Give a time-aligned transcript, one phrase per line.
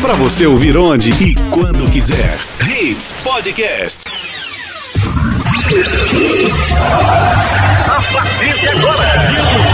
[0.00, 2.38] Para você ouvir onde e quando quiser.
[2.60, 4.04] Hits Podcast.
[7.88, 9.12] A partir de agora,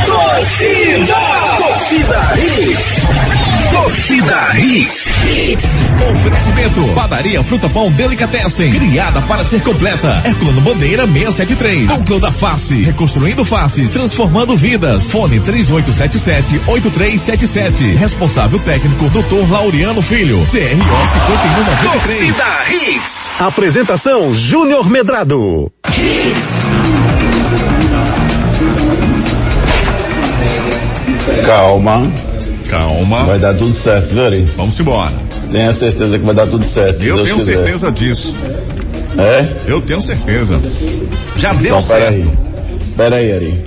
[0.06, 1.14] torcida,
[1.58, 2.97] torcida Hits.
[3.88, 5.08] Torcida Hits.
[6.10, 6.82] Oferecimento.
[6.94, 8.70] Padaria Fruta Pão Delicatessen.
[8.70, 10.20] Criada para ser completa.
[10.26, 11.86] Econo Bandeira 673.
[11.86, 12.82] Núcleo da Face.
[12.82, 13.92] Reconstruindo faces.
[13.92, 15.10] Transformando vidas.
[15.10, 17.96] Fone 3877-8377.
[17.96, 19.50] Responsável técnico Dr.
[19.50, 20.40] Laureano Filho.
[20.40, 21.90] CRO 5193.
[21.90, 23.30] Torcida Hits.
[23.38, 25.72] Apresentação Júnior Medrado.
[31.46, 32.12] Calma,
[32.68, 33.24] Calma.
[33.24, 34.52] vai dar tudo certo, viu, Ari?
[34.56, 35.12] Vamos embora.
[35.50, 37.02] Tenha certeza que vai dar tudo certo.
[37.02, 37.54] Eu tenho quiser.
[37.56, 38.36] certeza disso.
[39.18, 39.70] É?
[39.70, 40.60] Eu tenho certeza.
[41.36, 42.04] Já deu Então, certo.
[42.04, 42.28] peraí.
[42.96, 43.64] Peraí, Ari.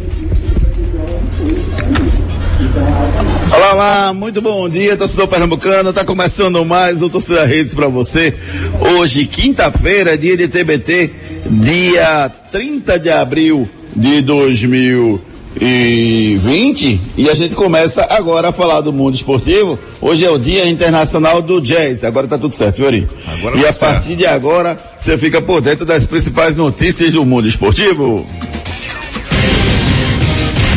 [3.53, 5.91] Olá, olá, muito bom dia, torcedor pernambucano.
[5.91, 8.33] Tá começando mais o Torcida Redes pra você.
[8.79, 11.09] Hoje, quinta-feira, dia de TBT,
[11.49, 15.30] dia 30 de abril de 2020.
[17.18, 19.77] E a gente começa agora a falar do mundo esportivo.
[19.99, 22.04] Hoje é o Dia Internacional do Jazz.
[22.04, 23.07] Agora tá tudo certo, viu, Ari?
[23.26, 24.18] Agora e tá a partir certo.
[24.18, 28.26] de agora, você fica por dentro das principais notícias do mundo esportivo.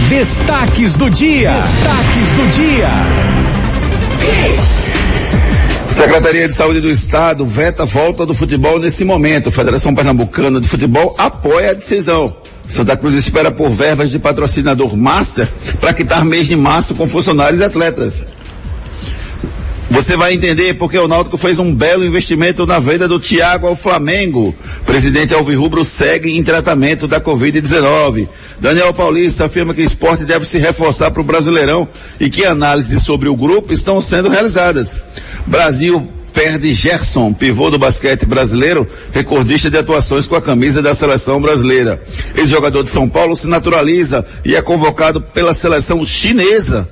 [0.08, 1.52] Destaques do dia.
[1.52, 2.90] Destaques do dia.
[6.04, 9.50] Secretaria de Saúde do Estado veta a volta do futebol nesse momento.
[9.50, 12.36] Federação Pernambucana de Futebol apoia a decisão.
[12.68, 15.48] Santa Cruz espera por verbas de patrocinador master
[15.80, 18.22] para quitar mês de março com funcionários e atletas.
[19.90, 23.76] Você vai entender porque o Náutico fez um belo investimento na venda do Thiago ao
[23.76, 24.54] Flamengo.
[24.84, 28.28] Presidente Alvirrubro segue em tratamento da Covid-19.
[28.58, 33.02] Daniel Paulista afirma que o esporte deve se reforçar para o Brasileirão e que análises
[33.02, 34.96] sobre o grupo estão sendo realizadas.
[35.46, 41.40] Brasil perde Gerson, pivô do basquete brasileiro, recordista de atuações com a camisa da seleção
[41.40, 42.02] brasileira.
[42.36, 46.88] Ex-jogador de São Paulo se naturaliza e é convocado pela seleção chinesa.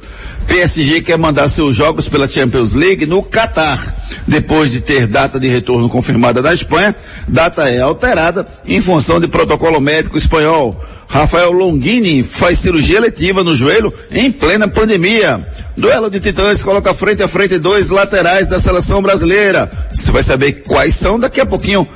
[0.46, 3.94] PSG quer mandar seus jogos pela Champions League no Catar.
[4.26, 6.94] Depois de ter data de retorno confirmada na Espanha,
[7.26, 10.78] data é alterada em função de protocolo médico espanhol.
[11.08, 15.38] Rafael Longini faz cirurgia letiva no joelho em plena pandemia.
[15.76, 19.70] Duelo de titãs coloca frente a frente dois laterais da seleção brasileira.
[19.92, 21.86] Você vai saber quais são daqui a pouquinho.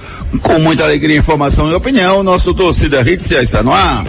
[0.43, 4.05] Com muita alegria, informação e opinião, nosso torcida Hits está.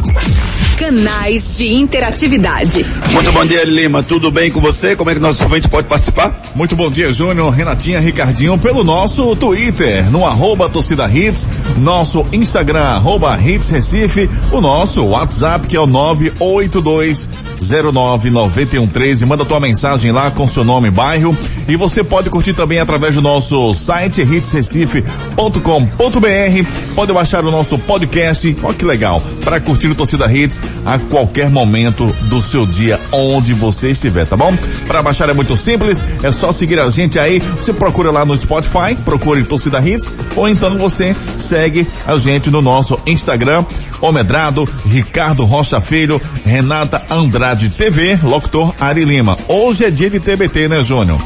[0.78, 2.86] Canais de interatividade.
[3.12, 4.04] Muito bom dia, Lima.
[4.04, 4.96] Tudo bem com você?
[4.96, 6.40] Como é que nosso ouvinte pode participar?
[6.54, 12.84] Muito bom dia, Júnior, Renatinha, Ricardinho, pelo nosso Twitter, no arroba torcida hits, nosso Instagram,
[12.84, 17.28] arroba hits Recife, o nosso WhatsApp, que é o 982
[17.60, 19.26] 099113.
[19.26, 21.38] Manda tua mensagem lá com seu nome e bairro.
[21.68, 26.96] E você pode curtir também através do nosso site hitsrecife.com.br.
[26.96, 28.56] Pode baixar o nosso podcast.
[28.62, 29.22] Olha que legal.
[29.44, 34.38] Para curtir o Torcida Hits a qualquer momento do seu dia, onde você estiver, tá
[34.38, 34.56] bom?
[34.86, 36.04] Para baixar é muito simples.
[36.24, 37.40] É só seguir a gente aí.
[37.40, 40.08] Você procura lá no Spotify, procure Torcida Hits.
[40.36, 43.66] Ou então você segue a gente no nosso Instagram,
[44.02, 49.38] Omedrado, Ricardo Rocha Filho, Renata Andrade TV, locutor Ari Lima.
[49.48, 51.20] Hoje é dia de TBT, né, Júnior?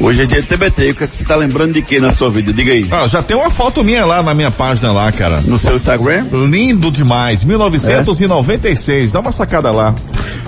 [0.00, 0.90] Hoje é dia de TBT.
[0.90, 2.52] O que, é que você está lembrando de que na sua vida?
[2.52, 2.88] Diga aí.
[2.90, 5.42] Ah, já tem uma foto minha lá na minha página lá, cara.
[5.42, 6.26] No seu Instagram?
[6.32, 9.12] Lindo demais, 1996.
[9.12, 9.94] Dá uma sacada lá.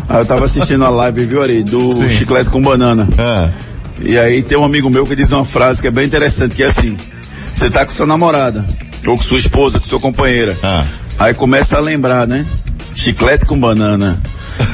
[0.09, 1.63] Ah, eu tava assistindo a live, viu, Ari?
[1.63, 2.09] Do Sim.
[2.17, 3.07] Chiclete com Banana.
[3.19, 3.53] Ah,
[4.01, 6.63] E aí tem um amigo meu que diz uma frase que é bem interessante, que
[6.63, 6.97] é assim,
[7.53, 8.67] você tá com sua namorada,
[9.07, 10.57] ou com sua esposa, com sua companheira.
[10.63, 10.85] ah.
[11.19, 12.47] Aí começa a lembrar, né?
[12.95, 14.21] Chiclete com banana.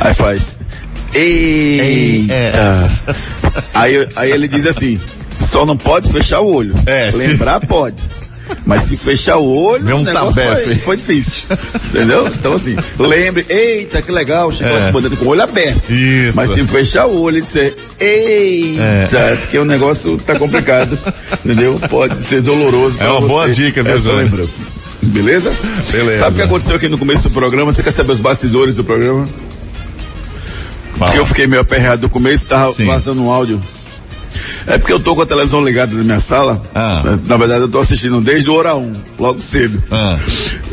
[0.00, 0.56] Aí faz.
[1.12, 2.90] Eita!
[3.58, 3.62] É.
[3.78, 5.00] Aí, aí ele diz assim,
[5.38, 6.74] só não pode fechar o olho.
[6.86, 7.96] É, se- Lembrar pode.
[8.64, 10.64] Mas se fechar o olho, Vê um negócio tabefe.
[10.64, 11.42] foi, foi difícil.
[11.90, 12.26] Entendeu?
[12.28, 14.90] Então assim, lembre, eita, que legal, chiclete É.
[14.90, 15.90] banana com o olho aberto.
[15.92, 16.34] Isso.
[16.36, 19.36] Mas se fechar o olho e dizer, eita, É.
[19.36, 20.98] porque o negócio tá complicado,
[21.44, 21.78] entendeu?
[21.90, 22.96] Pode ser doloroso.
[23.00, 23.28] É uma você.
[23.28, 24.64] boa dica, lembrança.
[25.02, 25.52] Beleza?
[25.92, 26.18] Beleza.
[26.20, 27.72] Sabe o que aconteceu aqui no começo do programa?
[27.72, 29.26] Você quer saber os bastidores do programa?
[30.98, 31.10] Fala.
[31.12, 32.86] Porque eu fiquei meio aperreado no começo, tava Sim.
[32.86, 33.60] vazando um áudio.
[34.66, 36.62] É porque eu tô com a televisão ligada na minha sala.
[36.74, 37.02] Ah.
[37.26, 39.82] Na, verdade eu tô assistindo desde o hora 1, logo cedo.
[39.90, 40.18] Ah.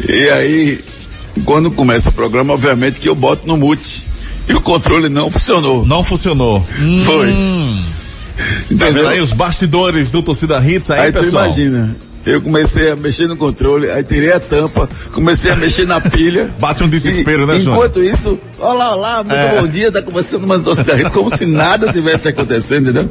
[0.07, 0.83] E aí,
[1.45, 4.03] quando começa o programa, obviamente que eu boto no mute.
[4.47, 5.85] E o controle não funcionou.
[5.85, 6.63] Não funcionou.
[7.05, 7.31] Foi.
[8.77, 9.07] Tá Entendeu?
[9.07, 11.45] aí os bastidores do Torcida Hits aí, Aí pessoal?
[11.45, 11.95] imagina,
[12.25, 16.53] eu comecei a mexer no controle, aí tirei a tampa, comecei a mexer na pilha.
[16.59, 17.75] Bate um desespero, E- né, Júnior?
[17.85, 19.59] Enquanto isso, Olá, olá, muito é.
[19.59, 19.91] bom dia.
[19.91, 23.09] Tá começando uma torcida como se nada tivesse acontecendo, entendeu?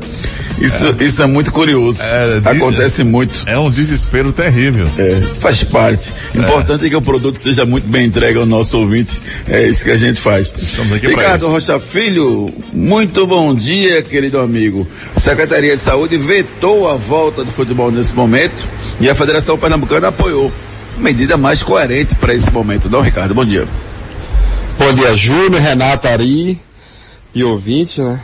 [0.59, 2.01] Isso é, isso é muito curioso.
[2.03, 3.43] É, Acontece muito.
[3.47, 4.87] É um desespero terrível.
[4.97, 6.13] É, faz parte.
[6.35, 6.39] É.
[6.39, 9.21] Importante é que o produto seja muito bem entregue ao nosso ouvinte.
[9.47, 10.53] É isso que a gente faz.
[10.63, 14.87] Estamos aqui Ricardo Rocha Filho, muito bom dia, querido amigo.
[15.15, 18.65] Secretaria de Saúde vetou a volta do futebol nesse momento
[18.99, 20.51] e a Federação Pernambucana apoiou.
[20.97, 23.35] Medida mais coerente para esse momento, não, Ricardo?
[23.35, 23.67] Bom dia.
[24.77, 26.61] Bom dia, Júnior, Renata Ari
[27.33, 28.21] e ouvinte, né?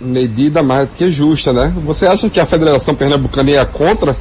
[0.00, 1.74] Medida mais do que justa, né?
[1.84, 4.16] Você acha que a Federação Pernambucana ia contra,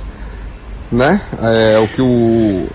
[0.91, 1.21] né?
[1.41, 2.67] É, o que o,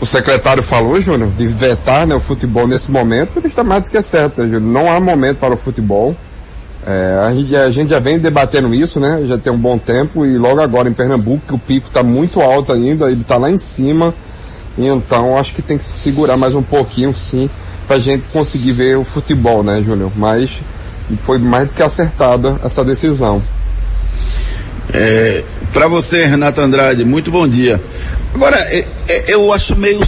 [0.00, 3.90] o secretário falou, Júnior, de vetar né, o futebol nesse momento, ele está mais do
[3.90, 4.62] que certo, né, Júnior?
[4.62, 6.16] Não há momento para o futebol.
[6.84, 9.22] É, a, gente, a gente já vem debatendo isso, né?
[9.28, 12.40] Já tem um bom tempo e logo agora em Pernambuco, que o pico está muito
[12.40, 14.12] alto ainda, ele está lá em cima.
[14.76, 17.48] Então acho que tem que se segurar mais um pouquinho, sim,
[17.86, 20.12] pra gente conseguir ver o futebol, né, Júnior?
[20.16, 20.60] Mas
[21.20, 23.42] foi mais do que acertada essa decisão.
[24.92, 25.42] É,
[25.72, 27.80] para você, Renato Andrade, muito bom dia.
[28.34, 30.00] Agora, é, é, eu acho meio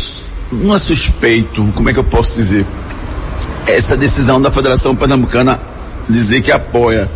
[0.53, 2.65] não é suspeito, como é que eu posso dizer?
[3.67, 5.61] Essa decisão da Federação Pernambucana
[6.09, 7.11] dizer que apoia.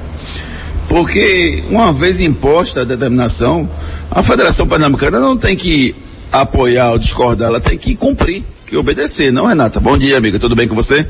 [0.89, 3.69] Porque uma vez imposta a determinação,
[4.11, 5.95] a Federação Pernambucana não tem que
[6.33, 9.81] apoiar ou discordar, ela tem que cumprir que obedecer, não, Renata?
[9.81, 10.39] Bom dia, amiga.
[10.39, 11.07] Tudo bem com você?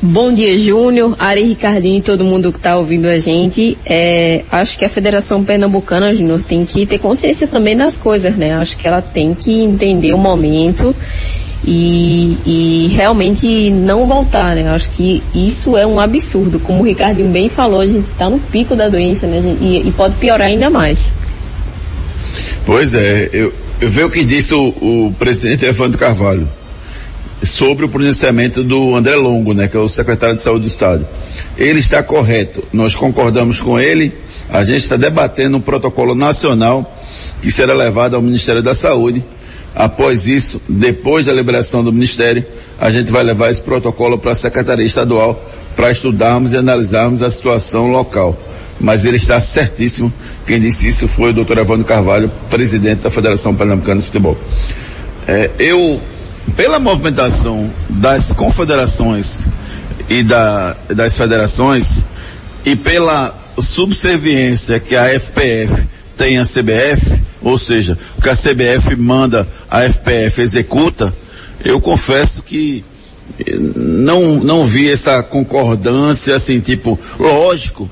[0.00, 3.76] Bom dia, Júnior, Ari Ricardinho e todo mundo que está ouvindo a gente.
[3.84, 8.54] É, acho que a Federação Pernambucana, Júnior, tem que ter consciência também das coisas, né?
[8.54, 10.94] Acho que ela tem que entender o momento
[11.64, 14.68] e, e realmente não voltar, né?
[14.70, 16.58] Acho que isso é um absurdo.
[16.58, 19.40] Como o Ricardinho bem falou, a gente está no pico da doença, né?
[19.60, 21.12] E, e, pode piorar ainda mais.
[22.66, 23.52] Pois é, eu,
[23.88, 26.48] vejo o que disse o, o presidente Evandro Carvalho
[27.42, 31.06] sobre o pronunciamento do André Longo, né, que é o secretário de saúde do estado.
[31.58, 34.12] Ele está correto, nós concordamos com ele,
[34.48, 36.98] a gente está debatendo um protocolo nacional
[37.40, 39.24] que será levado ao Ministério da Saúde.
[39.74, 42.44] Após isso, depois da liberação do Ministério,
[42.78, 45.42] a gente vai levar esse protocolo para a Secretaria Estadual
[45.74, 48.38] para estudarmos e analisarmos a situação local
[48.82, 50.12] mas ele está certíssimo.
[50.44, 54.36] Quem disse isso foi o doutor Evandro Carvalho, presidente da Federação Pernambucana de Futebol.
[55.26, 56.00] É, eu,
[56.56, 59.46] pela movimentação das confederações
[60.08, 62.04] e da, das federações,
[62.64, 65.86] e pela subserviência que a FPF
[66.18, 71.14] tem à CBF, ou seja, o que a CBF manda, a FPF executa,
[71.64, 72.84] eu confesso que
[73.76, 77.88] não, não vi essa concordância, assim, tipo, lógico,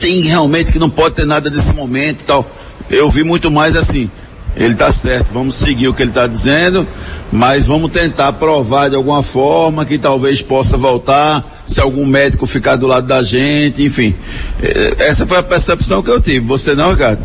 [0.00, 2.50] tem realmente que não pode ter nada desse momento e tal.
[2.90, 4.10] Eu vi muito mais assim.
[4.56, 6.84] Ele está certo, vamos seguir o que ele está dizendo,
[7.30, 12.74] mas vamos tentar provar de alguma forma que talvez possa voltar, se algum médico ficar
[12.74, 14.12] do lado da gente, enfim.
[14.60, 16.40] É, essa foi a percepção que eu tive.
[16.46, 17.24] Você não, Ricardo?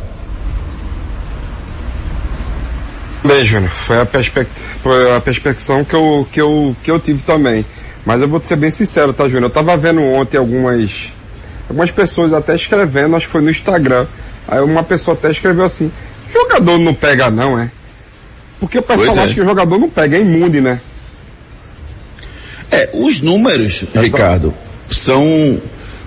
[3.23, 4.51] Bem, Júnior, foi a, perspect...
[4.83, 7.65] foi a perspecção que eu, que, eu, que eu tive também.
[8.05, 9.45] Mas eu vou te ser bem sincero, tá, Júnior?
[9.45, 11.09] Eu tava vendo ontem algumas
[11.67, 14.05] Algumas pessoas até escrevendo, acho que foi no Instagram.
[14.47, 15.91] Aí uma pessoa até escreveu assim,
[16.31, 17.71] jogador não pega não, é?
[18.59, 19.23] Porque o pessoal é.
[19.23, 20.79] acha que o jogador não pega, é imune, né?
[22.71, 24.01] É, os números, Exato.
[24.01, 24.53] Ricardo,
[24.89, 25.61] são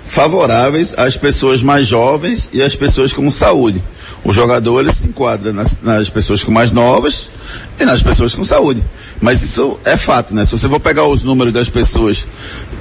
[0.04, 3.82] favoráveis às pessoas mais jovens e às pessoas com saúde.
[4.24, 7.30] O jogador ele se enquadra nas, nas, pessoas com mais novas
[7.78, 8.82] e nas pessoas com saúde.
[9.20, 10.44] Mas isso é fato, né?
[10.44, 12.26] Se você for pegar os números das pessoas,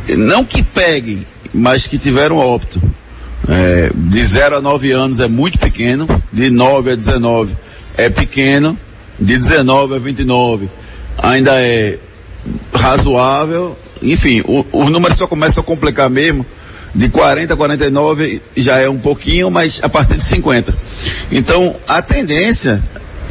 [0.07, 1.25] não que peguem
[1.57, 2.81] mas que tiveram óbito.
[3.47, 7.55] É, de 0 a 9 anos é muito pequeno, de 9 a 19
[7.95, 8.77] é pequeno,
[9.19, 10.69] de 19 a 29
[11.17, 11.97] ainda é
[12.73, 16.45] razoável, enfim, o, número só começa a complicar mesmo,
[16.93, 20.73] de 40 a 49 já é um pouquinho, mas a partir de 50.
[21.31, 22.83] Então, a tendência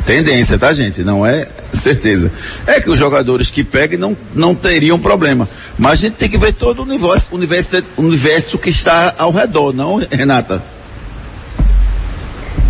[0.06, 1.02] Tendência, tá, gente?
[1.02, 1.49] Não é
[1.80, 2.30] certeza.
[2.66, 5.49] É que os jogadores que pegam não, não teriam problema.
[5.78, 9.73] Mas a gente tem que ver todo o universo, universo, universo que está ao redor,
[9.73, 10.62] não, Renata?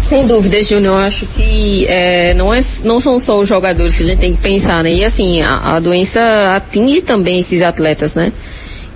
[0.08, 4.04] Sem dúvida, Júnior, eu acho que é, não, é, não são só os jogadores que
[4.04, 4.92] a gente tem que pensar, né?
[4.92, 8.32] E assim, a, a doença atinge também esses atletas, né?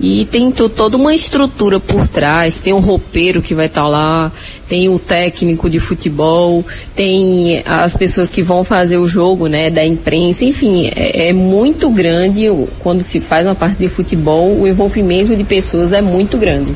[0.00, 4.32] E tem toda uma estrutura por trás, tem o roupeiro que vai estar tá lá,
[4.66, 6.64] tem o técnico de futebol,
[6.96, 11.90] tem as pessoas que vão fazer o jogo, né, da imprensa, enfim, é, é muito
[11.90, 12.46] grande
[12.78, 16.74] quando se faz uma parte de futebol, o envolvimento de pessoas é muito grande.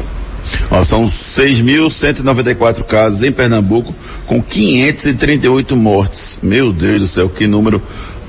[0.71, 3.95] Ó, são 6.194 casos em Pernambuco,
[4.27, 6.39] com 538 mortes.
[6.43, 7.81] Meu Deus do céu, que número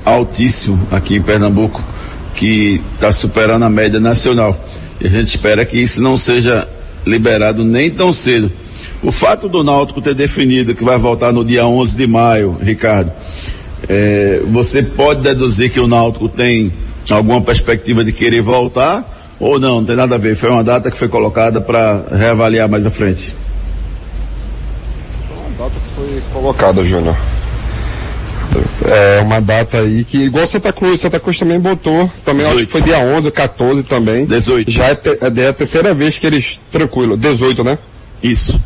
[0.04, 1.82] altíssimo aqui em Pernambuco.
[2.34, 4.58] que está superando a média nacional.
[5.00, 6.66] E a gente espera que isso não seja
[7.06, 8.50] liberado nem tão cedo.
[9.02, 13.12] O fato do Náutico ter definido que vai voltar no dia 11 de maio, Ricardo,
[13.88, 16.72] é, você pode deduzir que o Náutico tem
[17.10, 19.76] alguma perspectiva de querer voltar ou não?
[19.76, 20.34] Não tem nada a ver.
[20.34, 23.34] Foi uma data que foi colocada para reavaliar mais à frente.
[25.30, 27.16] Uma data que foi colocada, Júnior.
[28.84, 32.56] É uma data aí que, igual Santa Cruz, Santa Cruz também botou, também 18.
[32.56, 34.26] acho que foi dia 11, 14 também.
[34.26, 34.70] 18.
[34.70, 37.78] Já é, te, é a terceira vez que eles, tranquilo, 18, né?
[38.22, 38.60] Isso.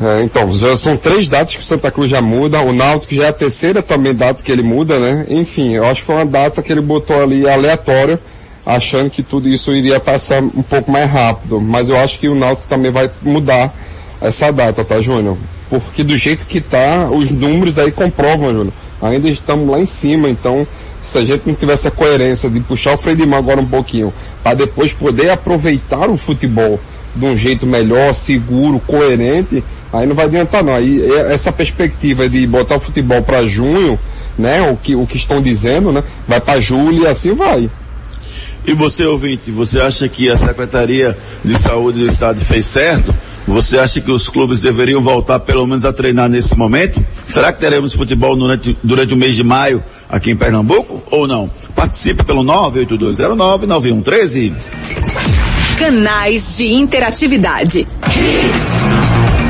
[0.00, 3.24] É, então, já são três datas que o Santa Cruz já muda, o Náutico já
[3.24, 5.24] é a terceira também data que ele muda, né?
[5.28, 8.20] Enfim, eu acho que foi uma data que ele botou ali aleatória,
[8.64, 11.60] achando que tudo isso iria passar um pouco mais rápido.
[11.60, 13.74] Mas eu acho que o Náutico também vai mudar
[14.20, 15.36] essa data, tá, Júnior?
[15.68, 18.72] Porque do jeito que tá, os números aí comprovam, Júnior.
[19.02, 20.66] Ainda estamos lá em cima, então
[21.02, 23.66] se a gente não tivesse a coerência de puxar o freio de mão agora um
[23.66, 26.80] pouquinho, para depois poder aproveitar o futebol
[27.14, 30.74] de um jeito melhor, seguro, coerente, aí não vai adiantar não.
[30.74, 33.98] Aí essa perspectiva de botar o futebol para junho,
[34.36, 37.70] né, o que, o que estão dizendo, né, vai para julho e assim vai.
[38.66, 43.14] E você, ouvinte, você acha que a Secretaria de Saúde do Estado fez certo?
[43.46, 47.00] Você acha que os clubes deveriam voltar pelo menos a treinar nesse momento?
[47.26, 51.48] Será que teremos futebol durante, durante o mês de maio aqui em Pernambuco ou não?
[51.76, 54.52] Participe pelo 982099113.
[55.78, 57.86] Canais de interatividade.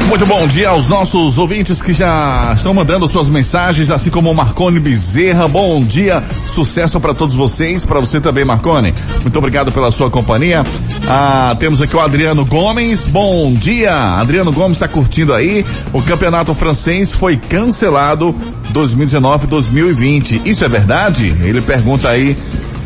[0.08, 4.34] Muito bom dia aos nossos ouvintes que já estão mandando suas mensagens, assim como o
[4.34, 5.48] Marcone Bezerra.
[5.48, 8.94] Bom dia, sucesso para todos vocês, para você também, Marcone.
[9.20, 10.64] Muito obrigado pela sua companhia.
[11.08, 13.08] Ah, temos aqui o Adriano Gomes.
[13.08, 15.66] Bom dia, Adriano Gomes está curtindo aí.
[15.92, 18.32] O campeonato francês foi cancelado
[18.72, 20.42] 2019-2020.
[20.46, 21.34] Isso é verdade?
[21.42, 22.36] Ele pergunta aí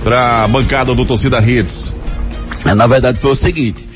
[0.03, 1.95] para a bancada do Torcida Hits.
[2.65, 3.90] Na verdade foi o seguinte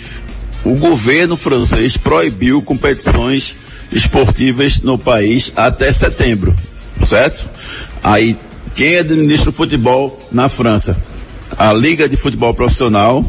[0.65, 3.57] o governo francês proibiu competições
[3.93, 6.55] esportivas no país até setembro,
[7.07, 7.49] certo?
[8.03, 8.37] Aí,
[8.75, 10.97] quem administra o futebol na França?
[11.57, 13.25] A Liga de Futebol Profissional,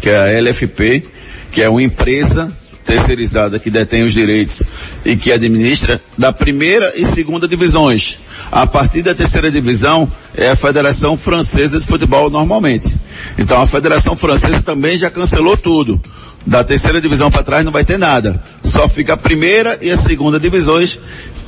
[0.00, 1.04] que é a LFP,
[1.52, 2.52] que é uma empresa
[2.84, 4.62] terceirizada que detém os direitos
[5.04, 8.18] e que administra da primeira e segunda divisões.
[8.50, 12.88] A partir da terceira divisão é a Federação Francesa de Futebol normalmente.
[13.36, 16.00] Então a Federação Francesa também já cancelou tudo.
[16.46, 18.42] Da terceira divisão para trás não vai ter nada.
[18.62, 21.00] Só fica a primeira e a segunda divisões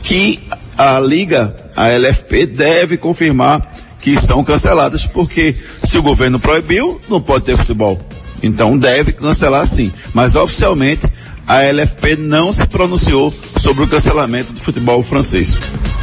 [0.02, 0.40] que
[0.76, 7.20] a liga, a LFP, deve confirmar que estão canceladas, porque se o governo proibiu, não
[7.20, 8.00] pode ter futebol.
[8.42, 9.92] Então deve cancelar sim.
[10.14, 11.06] Mas oficialmente
[11.50, 15.58] a LFP não se pronunciou sobre o cancelamento do futebol francês.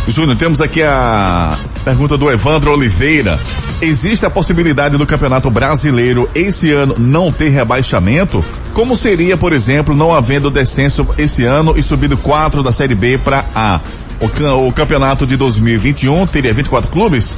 [0.06, 3.40] Júnior, temos aqui a pergunta do Evandro Oliveira.
[3.82, 8.44] Existe a possibilidade do Campeonato Brasileiro esse ano não ter rebaixamento?
[8.74, 13.18] Como seria, por exemplo, não havendo descenso esse ano e subindo quatro da Série B
[13.18, 13.80] para A?
[14.20, 17.38] O, o campeonato de 2021 teria 24 clubes?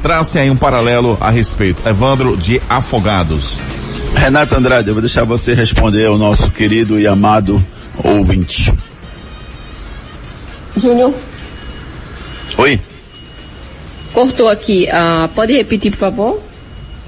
[0.00, 1.88] Trace aí um paralelo a respeito.
[1.88, 3.58] Evandro de Afogados.
[4.18, 7.64] Renato Andrade, eu vou deixar você responder ao nosso querido e amado
[8.02, 8.72] ouvinte.
[10.76, 11.14] Júnior.
[12.58, 12.80] Oi.
[14.12, 14.88] Cortou aqui.
[14.88, 16.42] Uh, pode repetir, por favor?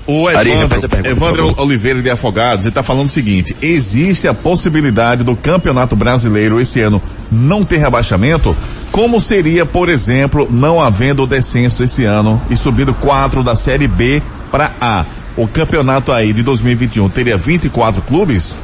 [0.07, 5.95] O Evandro, Evandro Oliveira de Afogados, está falando o seguinte, existe a possibilidade do Campeonato
[5.95, 7.01] Brasileiro esse ano
[7.31, 8.57] não ter rebaixamento?
[8.91, 14.21] Como seria, por exemplo, não havendo descenso esse ano e subindo quatro da Série B
[14.51, 15.05] para A?
[15.37, 18.59] O campeonato aí de 2021 teria 24 clubes?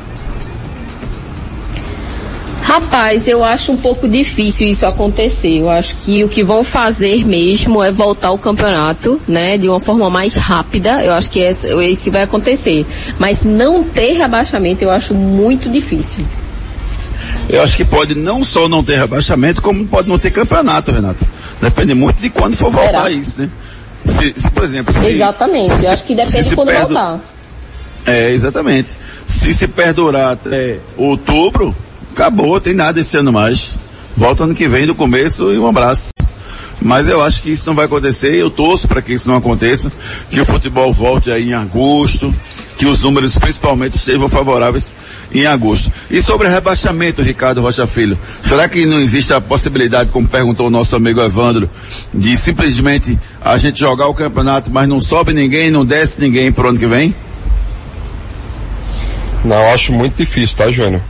[2.66, 5.60] Rapaz, eu acho um pouco difícil isso acontecer.
[5.60, 9.78] Eu acho que o que vão fazer mesmo é voltar o campeonato, né, de uma
[9.78, 11.04] forma mais rápida.
[11.04, 12.84] Eu acho que esse vai acontecer.
[13.20, 16.24] Mas não ter rebaixamento eu acho muito difícil.
[17.48, 21.24] Eu acho que pode não só não ter rebaixamento, como pode não ter campeonato, Renato.
[21.62, 23.10] Depende muito de quando for voltar Será?
[23.10, 23.48] isso, né?
[24.06, 26.86] Se, se, por exemplo, se, Exatamente, se, eu acho que depende de quando perdu...
[26.86, 27.20] voltar.
[28.06, 28.90] É, exatamente.
[29.26, 31.74] Se se perdurar até outubro,
[32.12, 33.76] acabou, tem nada esse ano mais.
[34.16, 36.10] Volta ano que vem do começo e um abraço.
[36.80, 39.90] Mas eu acho que isso não vai acontecer, eu torço para que isso não aconteça,
[40.30, 42.32] que o futebol volte aí em agosto,
[42.76, 44.94] que os números principalmente estejam favoráveis
[45.32, 45.90] em agosto.
[46.10, 50.70] E sobre rebaixamento, Ricardo Rocha Filho, será que não existe a possibilidade, como perguntou o
[50.70, 51.70] nosso amigo Evandro,
[52.12, 56.68] de simplesmente a gente jogar o campeonato, mas não sobe ninguém, não desce ninguém pro
[56.68, 57.14] ano que vem?
[59.44, 61.00] Não, acho muito difícil, tá, Júnior?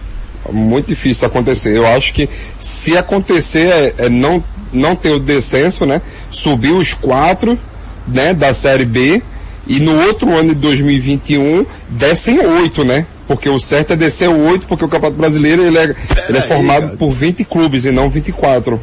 [0.53, 1.77] Muito difícil acontecer.
[1.77, 6.01] Eu acho que se acontecer é, é não, não ter o descenso, né?
[6.31, 7.59] Subir os quatro,
[8.07, 9.21] né, da série B
[9.67, 13.07] e no outro ano de 2021 descem oito, né?
[13.27, 15.95] Porque o certo é descer oito, porque o Campeonato Brasileiro ele é,
[16.29, 16.97] ele é aí, formado cara.
[16.97, 18.81] por 20 clubes e não 24.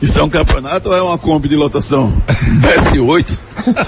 [0.00, 2.12] Isso é um campeonato ou é uma Kombi de lotação?
[2.60, 3.40] Desce 8.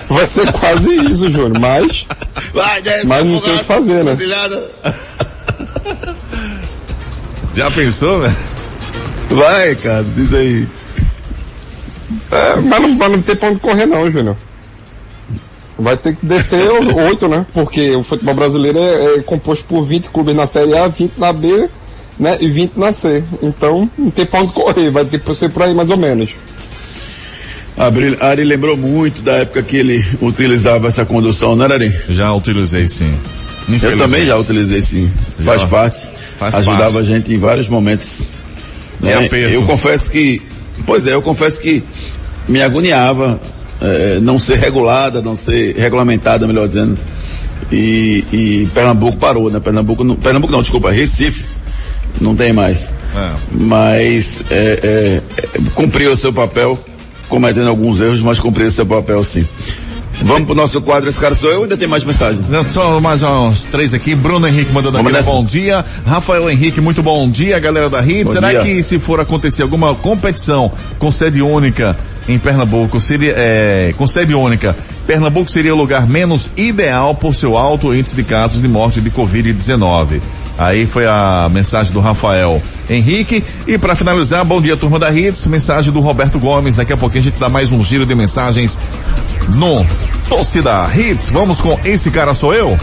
[0.08, 2.06] Vai ser quase isso, Júnior, mas
[2.52, 3.06] Vai, desce.
[3.06, 4.16] Mas não tem o que fazer, né?
[7.52, 8.34] Já pensou, velho?
[9.30, 10.68] Vai, cara, diz aí.
[12.30, 14.36] É, mas não, mas não tem pra onde correr não, Júnior.
[15.78, 17.46] Vai ter que descer oito, né?
[17.52, 21.32] Porque o futebol brasileiro é, é composto por 20 clubes na Série A, 20 na
[21.32, 21.68] B,
[22.18, 22.36] né?
[22.40, 23.24] E 20 na C.
[23.42, 26.30] Então, não tem pra onde correr, vai ter que ser por aí mais ou menos.
[27.76, 31.92] Ari, Ari lembrou muito da época que ele utilizava essa condução, né, Ari?
[32.08, 33.12] Já utilizei sim.
[33.82, 35.10] Eu também já utilizei sim.
[35.40, 35.52] Já.
[35.52, 36.08] Faz parte.
[36.38, 36.98] Faz ajudava parte.
[36.98, 38.28] a gente em vários momentos.
[39.00, 39.28] De né?
[39.52, 40.40] Eu confesso que,
[40.86, 41.82] pois é, eu confesso que
[42.48, 43.40] me agoniava
[43.80, 46.98] eh, não ser regulada, não ser regulamentada, melhor dizendo.
[47.72, 49.60] E, e Pernambuco parou, né?
[49.60, 51.44] Pernambuco não, Pernambuco não, desculpa, Recife
[52.20, 52.92] não tem mais.
[53.14, 53.34] É.
[53.50, 56.78] Mas é, é, é, cumpriu o seu papel,
[57.28, 59.46] cometendo alguns erros, mas cumpriu o seu papel sim.
[60.24, 62.40] Vamos pro nosso quadro, esse cara sou eu, ainda tem mais mensagem.
[62.48, 64.14] Não, Só mais uns três aqui.
[64.14, 65.30] Bruno Henrique mandando nessa.
[65.30, 65.84] bom dia.
[66.06, 68.24] Rafael Henrique, muito bom dia, galera da Hit.
[68.24, 68.60] Bom Será dia.
[68.60, 74.34] que se for acontecer alguma competição com sede única em Pernambuco, seria, é, com sede
[74.34, 74.74] única,
[75.06, 79.10] Pernambuco seria o lugar menos ideal por seu alto índice de casos de morte de
[79.10, 80.22] Covid-19?
[80.56, 83.42] Aí foi a mensagem do Rafael Henrique.
[83.66, 86.76] E para finalizar, bom dia turma da Hits, mensagem do Roberto Gomes.
[86.76, 88.78] Daqui a pouquinho a gente dá mais um giro de mensagens
[89.54, 89.84] no
[90.28, 91.28] Torcida Hits.
[91.30, 92.76] Vamos com Esse Cara Sou Eu?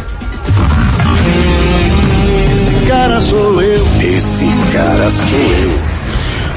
[4.02, 6.01] Esse cara sou eu.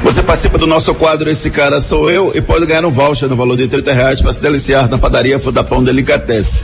[0.04, 3.34] Você participa do nosso quadro Esse Cara Sou Eu e pode ganhar um voucher no
[3.34, 6.62] valor de 30 reais para se deliciar na padaria Frutapão Delicatesse.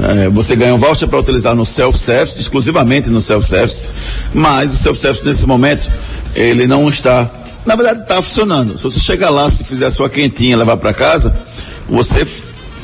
[0.00, 3.88] É, você ganha um voucher para utilizar no self-service, exclusivamente no self-service,
[4.32, 5.92] mas o self-service nesse momento,
[6.34, 7.30] ele não está,
[7.66, 8.78] na verdade está funcionando.
[8.78, 11.36] Se você chegar lá, se fizer a sua quentinha levar para casa,
[11.86, 12.26] você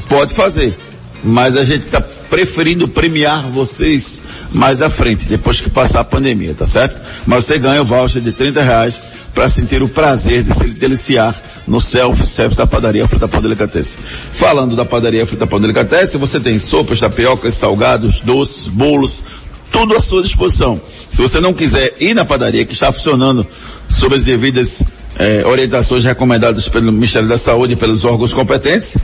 [0.06, 0.76] pode fazer.
[1.24, 4.20] Mas a gente está preferindo premiar vocês
[4.52, 7.00] mais à frente, depois que passar a pandemia, tá certo?
[7.24, 9.00] Mas você ganha o voucher de 30 reais
[9.34, 11.34] para sentir o prazer de se deliciar
[11.66, 13.98] no self-service da padaria Fruta Pão Delicatessen.
[14.32, 19.24] Falando da padaria Fruta Pão Delicatessen, você tem sopas, tapiocas, salgados, doces, bolos,
[19.72, 20.80] tudo à sua disposição.
[21.10, 23.46] Se você não quiser ir na padaria que está funcionando
[23.88, 24.82] sob as devidas
[25.18, 28.96] eh, orientações recomendadas pelo Ministério da Saúde e pelos órgãos competentes,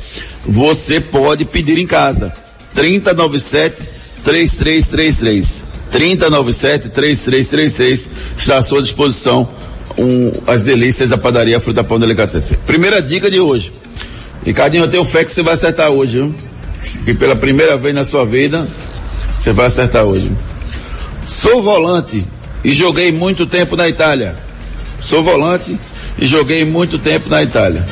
[0.47, 2.33] você pode pedir em casa.
[2.75, 3.77] 3097
[4.23, 5.65] 3333.
[5.91, 9.49] 3097 3333 está à sua disposição
[9.99, 12.59] um, as delícias da padaria Fruta Pão Delicatessen.
[12.67, 13.71] Primeira dica de hoje.
[14.45, 16.35] Ricardinho, eu tenho fé que você vai acertar hoje, viu?
[17.05, 18.67] Que pela primeira vez na sua vida,
[19.37, 20.33] você vai acertar hoje.
[21.27, 22.25] Sou volante
[22.65, 24.37] e joguei muito tempo na Itália.
[25.01, 25.79] Sou volante
[26.19, 27.87] e joguei muito tempo na Itália.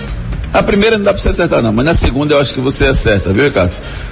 [0.52, 2.86] A primeira não dá pra você acertar não, mas na segunda eu acho que você
[2.86, 3.74] acerta, viu, Ricardo?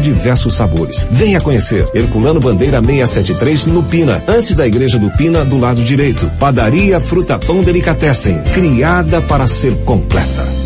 [0.00, 1.08] diversos sabores.
[1.10, 1.88] Venha conhecer.
[1.94, 6.30] Herculano Bandeira 673 no Pina, antes da igreja do Pina, do lado direito.
[6.38, 10.65] Padaria Fruta Pão Delicatessen, criada para ser completa.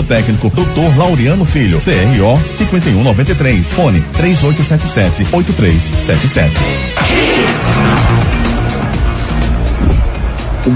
[0.00, 0.96] técnico, Dr.
[0.96, 6.60] Laureano Filho, CRO 5193, fone 3877 8377.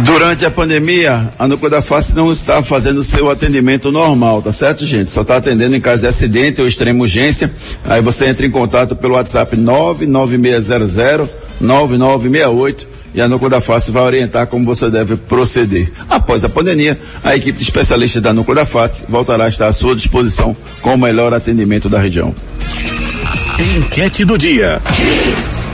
[0.04, 4.84] Durante a pandemia, a Núcleo da Face não está fazendo seu atendimento normal, tá certo,
[4.84, 5.12] gente?
[5.12, 7.52] Só está atendendo em caso de acidente ou extrema urgência.
[7.84, 14.02] Aí você entra em contato pelo WhatsApp 99600 9968 e a Núcleo da Face vai
[14.02, 15.90] orientar como você deve proceder.
[16.08, 19.72] Após a pandemia, a equipe de especialistas da Núcleo da Face voltará a estar à
[19.72, 22.34] sua disposição com o melhor atendimento da região.
[23.58, 24.80] Enquete do dia.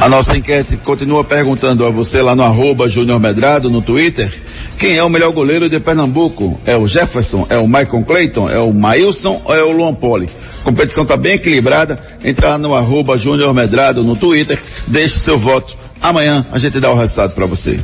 [0.01, 4.33] A nossa enquete continua perguntando a você lá no arroba Júnior Medrado no Twitter,
[4.77, 6.61] quem é o melhor goleiro de Pernambuco?
[6.67, 7.47] É o Jefferson?
[7.49, 8.51] É o Michael Clayton?
[8.51, 10.29] É o Mailson ou é o Luan Poli?
[10.63, 11.99] A competição está bem equilibrada.
[12.25, 15.77] Entra lá no arroba Júnior Medrado no Twitter, deixe seu voto.
[16.01, 17.81] Amanhã a gente dá o resultado para você.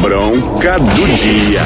[0.00, 1.62] Bronca do dia.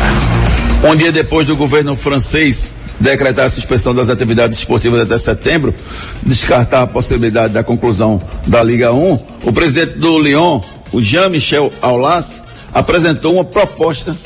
[0.91, 5.75] Um dia depois do governo francês decretar a suspensão das atividades esportivas até setembro,
[6.23, 10.61] descartar a possibilidade da conclusão da Liga 1, o presidente do Lyon,
[10.93, 14.17] o Jean-Michel Aulas, apresentou uma proposta,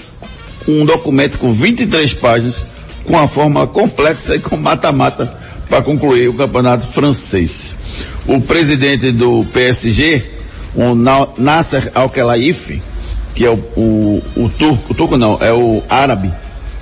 [0.67, 2.65] um documento com 23 páginas,
[3.05, 7.75] com uma fórmula complexa e com mata-mata para concluir o campeonato francês.
[8.27, 10.25] O presidente do PSG,
[10.75, 10.95] o
[11.41, 12.83] Nasser Al-Khelaifi,
[13.35, 16.33] que é o, o, o turco, o turco não, é o árabe,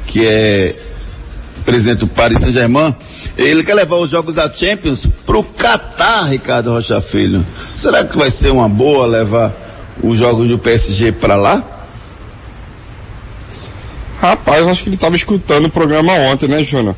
[0.07, 0.77] que é
[1.64, 2.94] presidente do Paris Saint-Germain,
[3.37, 7.44] ele quer levar os jogos da Champions para o Catar, Ricardo Rocha Filho.
[7.75, 9.53] Será que vai ser uma boa levar
[10.03, 11.62] os jogos do PSG para lá?
[14.20, 16.96] Rapaz, acho que ele estava escutando o programa ontem, né, Júnior?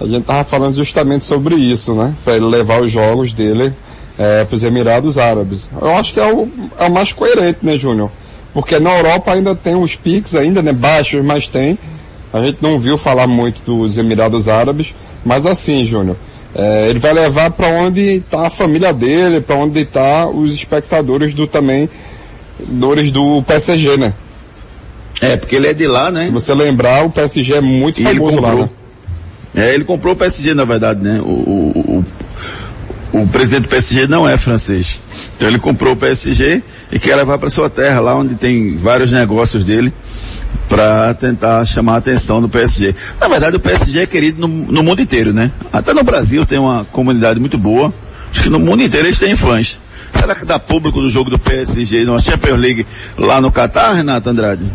[0.00, 2.14] A gente tava falando justamente sobre isso, né?
[2.24, 3.74] Para ele levar os jogos dele
[4.16, 5.68] é, para os Emirados Árabes.
[5.80, 8.10] Eu acho que é o, é o mais coerente, né, Júnior?
[8.54, 10.72] Porque na Europa ainda tem os piques ainda, né?
[10.72, 11.76] Baixos, mas tem.
[12.32, 16.16] A gente não viu falar muito dos Emirados Árabes, mas assim, Júnior,
[16.54, 21.34] é, ele vai levar para onde está a família dele, para onde está os espectadores
[21.34, 21.88] do também,
[22.60, 24.14] dores do PSG, né?
[25.20, 26.26] É, porque ele é de lá, né?
[26.26, 28.70] Se você lembrar, o PSG é muito E famoso lá, né?
[29.58, 31.20] É, ele comprou o PSG, na verdade, né?
[31.20, 32.04] O, o,
[33.12, 35.00] o, o presidente do PSG não é francês.
[35.34, 39.10] Então ele comprou o PSG e quer levar para sua terra, lá onde tem vários
[39.10, 39.92] negócios dele,
[40.68, 42.94] para tentar chamar a atenção do PSG.
[43.20, 45.50] Na verdade, o PSG é querido no, no mundo inteiro, né?
[45.72, 47.92] Até no Brasil tem uma comunidade muito boa.
[48.30, 49.80] Acho que no mundo inteiro eles têm fãs.
[50.12, 52.86] Será que dá público no jogo do PSG na Champions League
[53.18, 54.70] lá no Catar, Renato Andrade?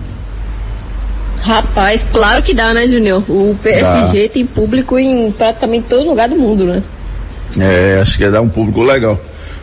[1.44, 3.22] Rapaz, claro que dá, né, Júnior?
[3.28, 6.82] O PSG tem público em praticamente todo lugar do mundo, né?
[7.60, 9.20] É, acho que ia dar um público legal.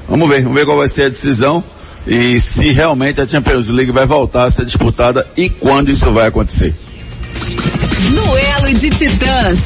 [0.07, 1.65] Vamos ver, vamos ver qual vai ser a decisão
[2.07, 6.27] e se realmente a Champions League vai voltar a ser disputada e quando isso vai
[6.27, 6.75] acontecer.
[8.15, 9.59] Duelo de titãs.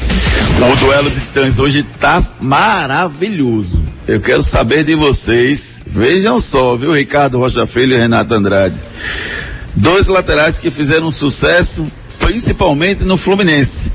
[0.57, 3.83] O duelo de titãs hoje tá maravilhoso.
[4.07, 5.83] Eu quero saber de vocês.
[5.85, 8.75] Vejam só, viu, Ricardo Rocha Filho e Renato Andrade.
[9.75, 11.85] Dois laterais que fizeram sucesso,
[12.25, 13.93] principalmente no Fluminense.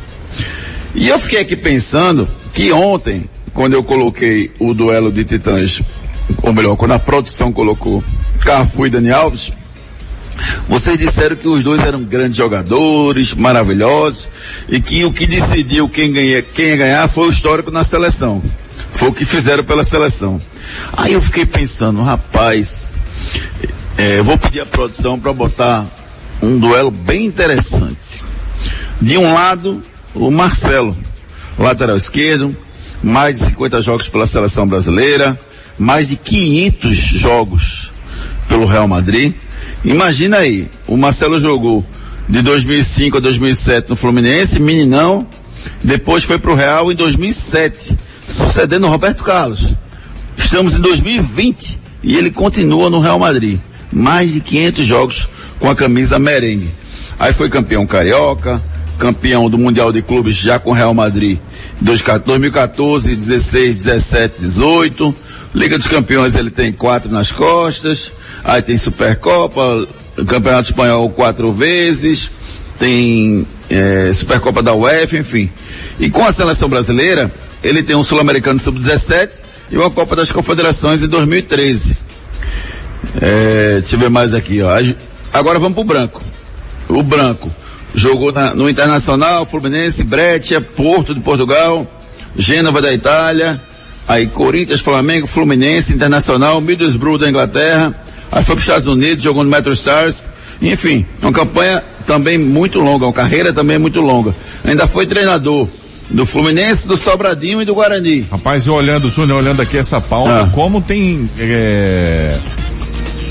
[0.95, 5.83] E eu fiquei aqui pensando que ontem, quando eu coloquei o duelo de titãs,
[6.41, 8.05] ou melhor, quando a produção colocou
[8.39, 9.53] Cafu e Dani Alves,
[10.69, 14.29] vocês disseram que os dois eram grandes jogadores, maravilhosos,
[14.69, 18.41] e que o que decidiu quem, ganha, quem ia ganhar foi o histórico na seleção.
[18.93, 20.41] Foi o que fizeram pela seleção.
[20.93, 22.93] Aí eu fiquei pensando, rapaz,
[23.99, 25.85] é, eu vou pedir à produção para botar
[26.43, 28.23] um duelo bem interessante.
[29.01, 29.83] De um lado,
[30.15, 30.97] o Marcelo,
[31.59, 32.57] lateral esquerdo,
[33.03, 35.39] mais de 50 jogos pela seleção brasileira,
[35.79, 37.91] mais de 500 jogos
[38.49, 39.35] pelo Real Madrid.
[39.85, 41.85] Imagina aí, o Marcelo jogou
[42.29, 45.27] de 2005 a 2007 no Fluminense, meninão,
[45.83, 49.75] depois foi pro Real em 2007, sucedendo o Roberto Carlos.
[50.37, 53.59] Estamos em 2020 e ele continua no Real Madrid.
[53.93, 56.71] Mais de 500 jogos com a camisa merengue.
[57.19, 58.63] Aí foi campeão carioca,
[58.99, 61.39] campeão do Mundial de Clubes já com Real Madrid
[61.81, 65.15] 2014, 16, 17, 18.
[65.55, 68.13] Liga dos Campeões ele tem quatro nas costas.
[68.45, 69.89] Aí tem Supercopa,
[70.27, 72.31] Campeonato Espanhol quatro vezes.
[72.79, 75.51] Tem é, Supercopa da UEFA, enfim.
[75.99, 77.31] E com a seleção brasileira,
[77.63, 82.10] ele tem um Sul-Americano Sub-17 e uma Copa das Confederações em 2013.
[83.21, 84.71] É, deixa eu ver mais aqui, ó.
[85.33, 86.23] Agora vamos pro branco.
[86.89, 87.51] O branco
[87.95, 91.87] jogou na, no Internacional, Fluminense, Breccia, Porto de Portugal,
[92.37, 93.61] Gênova da Itália,
[94.07, 97.95] aí Corinthians, Flamengo, Fluminense, Internacional, Middlesbrough da Inglaterra,
[98.31, 100.27] aí foi para os Estados Unidos, jogou no Metro Stars,
[100.63, 104.35] enfim, uma campanha também muito longa, uma carreira também muito longa.
[104.65, 105.69] Ainda foi treinador
[106.11, 108.27] do Fluminense, do Sobradinho e do Guarani.
[108.31, 110.51] Rapaz, eu olhando, Júnior, olhando aqui essa pauta, Ah.
[110.53, 112.37] como tem é,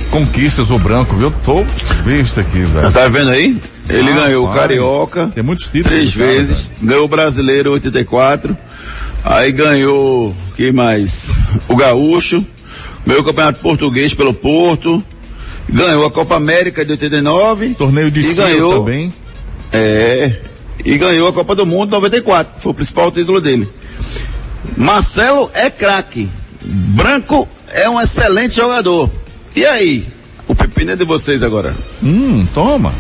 [0.10, 1.32] conquistas o branco, viu?
[1.44, 1.64] Tô
[2.04, 2.92] visto aqui, velho.
[2.92, 3.60] Tá vendo aí?
[3.88, 5.88] Ele Rapaz, ganhou o Carioca Tem muitos títulos.
[5.88, 8.56] três cara, vezes, ganhou o Brasileiro 84,
[9.24, 11.30] aí ganhou, que mais?
[11.68, 12.46] O Gaúcho,
[13.06, 15.04] ganhou o Campeonato Português pelo Porto,
[15.68, 17.66] ganhou a Copa América de 89.
[17.66, 17.76] velho.
[17.76, 19.14] Torneio de e ganhou, também.
[19.72, 20.40] É,
[20.86, 23.68] e ganhou a Copa do Mundo 94, que foi o principal título dele.
[24.78, 26.30] Marcelo é craque,
[26.62, 29.10] Branco é um excelente jogador.
[29.56, 30.08] E aí?
[30.48, 31.76] O pepino é de vocês agora.
[32.04, 32.94] Hum, toma.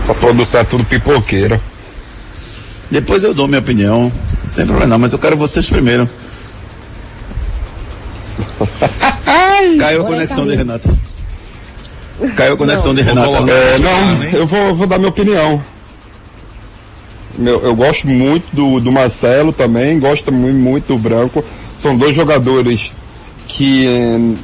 [0.00, 1.60] Essa produção é tudo pipoqueira.
[2.90, 4.02] Depois eu dou minha opinião.
[4.02, 6.08] Não tem problema não, mas eu quero vocês primeiro.
[9.78, 10.98] Caiu a conexão de Renato.
[12.36, 13.50] Caiu a conexão de Renato.
[13.50, 15.62] É, não, eu vou, vou dar minha opinião.
[17.38, 21.44] Meu, eu gosto muito do, do Marcelo também, gosto muito, muito do Branco.
[21.76, 22.90] São dois jogadores
[23.50, 23.84] que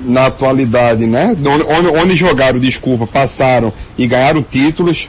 [0.03, 5.09] na atualidade, né, onde, onde jogaram, desculpa, passaram e ganharam títulos.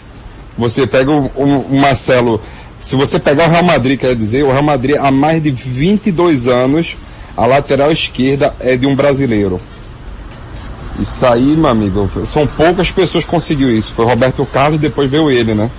[0.55, 2.39] Você pega o, o, Marcelo,
[2.79, 6.47] se você pegar o Real Madrid, quer dizer, o Real Madrid há mais de 22
[6.47, 6.95] anos,
[7.35, 9.59] a lateral esquerda é de um brasileiro.
[10.99, 13.93] Isso aí, meu amigo, são poucas pessoas que conseguiu isso.
[13.93, 15.71] Foi Roberto Carlos depois veio ele, né?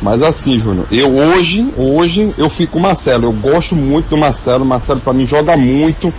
[0.00, 3.24] Mas assim, Júnior, eu hoje, hoje eu fico com o Marcelo.
[3.24, 4.64] Eu gosto muito do Marcelo.
[4.64, 6.12] O Marcelo para mim joga muito.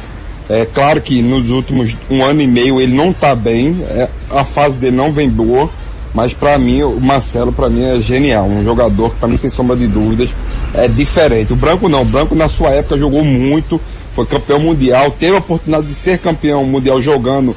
[0.49, 3.83] É claro que nos últimos um ano e meio ele não tá bem.
[3.89, 5.69] É, a fase dele não vem boa.
[6.12, 8.45] Mas para mim, o Marcelo para mim é genial.
[8.47, 10.29] Um jogador que para mim, sem sombra de dúvidas,
[10.73, 11.53] é diferente.
[11.53, 12.01] O Branco não.
[12.01, 13.79] O Branco na sua época jogou muito.
[14.15, 15.12] Foi campeão mundial.
[15.12, 17.55] Teve a oportunidade de ser campeão mundial jogando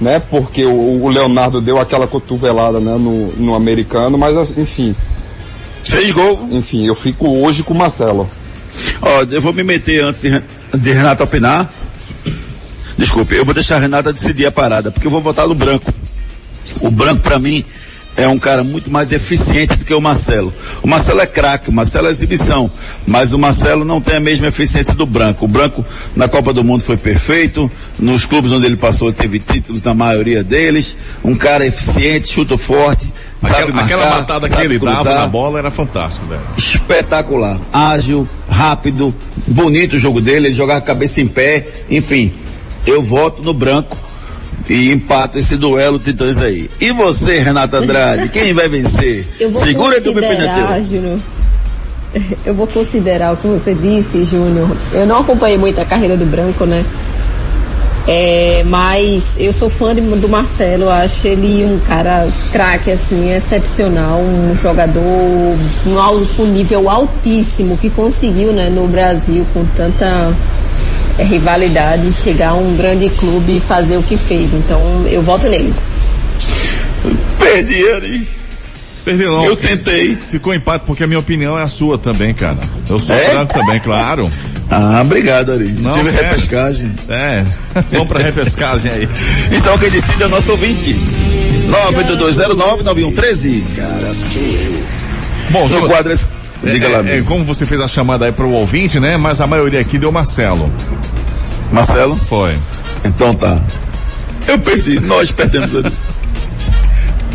[0.00, 0.20] né?
[0.30, 2.92] Porque o, o, Leonardo deu aquela cotovelada, né?
[2.92, 4.94] No, no americano, mas enfim.
[5.82, 6.48] Fez gol.
[6.50, 8.28] Enfim, eu fico hoje com o Marcelo.
[9.00, 10.42] Ó, eu vou me meter antes de,
[10.76, 11.70] de Renata opinar.
[12.96, 15.92] Desculpe, eu vou deixar a Renata decidir a parada, porque eu vou votar no branco.
[16.80, 17.64] O branco para mim
[18.16, 20.52] é um cara muito mais eficiente do que o Marcelo.
[20.82, 22.70] O Marcelo é craque, o Marcelo é exibição,
[23.06, 25.44] mas o Marcelo não tem a mesma eficiência do Branco.
[25.44, 29.40] O Branco na Copa do Mundo foi perfeito, nos clubes onde ele passou ele teve
[29.40, 34.54] títulos na maioria deles, um cara eficiente, chuta forte, sabe Aquela, marcar, aquela matada que
[34.54, 35.04] sabe ele cruzar.
[35.04, 36.42] dava na bola era fantástico, velho.
[36.56, 39.12] Espetacular, ágil, rápido,
[39.46, 42.32] bonito o jogo dele, ele jogava a cabeça em pé, enfim,
[42.86, 43.96] eu voto no Branco
[44.68, 46.70] e empato esse duelo titãs aí.
[46.80, 49.26] E você, Renata Andrade, quem vai vencer?
[49.38, 50.66] Eu vou Segura que o pepino é teu.
[52.44, 54.70] Eu vou considerar o que você disse, Júnior.
[54.92, 56.84] Eu não acompanhei muito a carreira do Branco, né?
[58.06, 63.32] É, mas eu sou fã de- do Marcelo, eu acho ele um cara craque, assim,
[63.32, 70.36] excepcional, um jogador um, com nível altíssimo que conseguiu, né, no Brasil com tanta
[71.18, 74.52] rivalidade chegar a um grande clube e fazer o que fez.
[74.52, 75.72] Então eu voto nele.
[77.38, 78.28] Perdi ali.
[79.04, 79.44] Perdeu não.
[79.44, 80.16] Eu tentei.
[80.30, 82.58] Ficou empate porque a minha opinião é a sua também, cara.
[82.88, 83.30] Eu sou É?
[83.34, 84.30] branco também, claro.
[84.70, 85.68] Ah, obrigado, Ari.
[85.78, 86.30] Não, Tive sério.
[86.30, 86.90] repescagem.
[87.08, 87.44] É.
[87.92, 89.08] Vamos pra repescagem aí.
[89.52, 90.96] Então quem decide é o nosso ouvinte.
[91.68, 93.62] 982099113.
[93.76, 94.84] Cara, sou eu.
[95.50, 96.18] Bom, No quadro.
[96.66, 97.26] É, Diga lá, é, amigo.
[97.26, 99.16] como você fez a chamada aí pro ouvinte, né?
[99.16, 100.72] Mas a maioria aqui deu Marcelo.
[101.72, 102.16] Marcelo?
[102.16, 102.56] Foi.
[103.04, 103.62] Então tá.
[104.46, 105.92] Eu perdi, nós perdemos ali.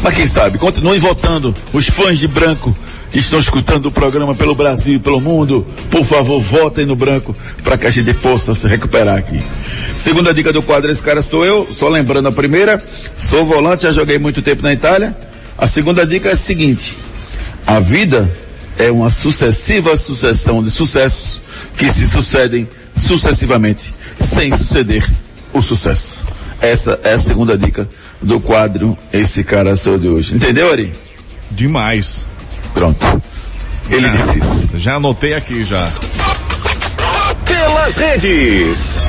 [0.01, 1.53] Mas quem sabe, continuem votando.
[1.73, 2.75] Os fãs de branco
[3.11, 7.35] que estão escutando o programa pelo Brasil e pelo mundo, por favor, votem no branco
[7.63, 9.41] para que a gente possa se recuperar aqui.
[9.97, 12.81] Segunda dica do quadro, esse cara sou eu, só lembrando a primeira,
[13.15, 15.17] sou volante, já joguei muito tempo na Itália.
[15.57, 16.97] A segunda dica é a seguinte,
[17.65, 18.29] a vida
[18.79, 21.41] é uma sucessiva sucessão de sucessos
[21.77, 25.05] que se sucedem sucessivamente, sem suceder
[25.53, 26.21] o sucesso.
[26.61, 27.87] Essa é a segunda dica
[28.21, 30.35] do quadro Esse Cara Sou de hoje.
[30.35, 30.93] Entendeu, Ari?
[31.51, 32.27] Demais.
[32.73, 33.21] Pronto.
[33.89, 34.69] Ele Já- disse isso.
[34.77, 35.89] Já anotei aqui já.
[37.45, 39.01] Pelas redes.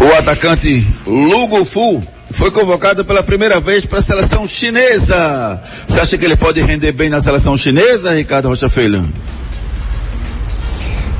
[0.00, 2.02] O atacante Lugo Fu
[2.36, 5.60] foi convocado pela primeira vez para a seleção chinesa.
[5.86, 9.04] Você acha que ele pode render bem na seleção chinesa, Ricardo Rocha Filho?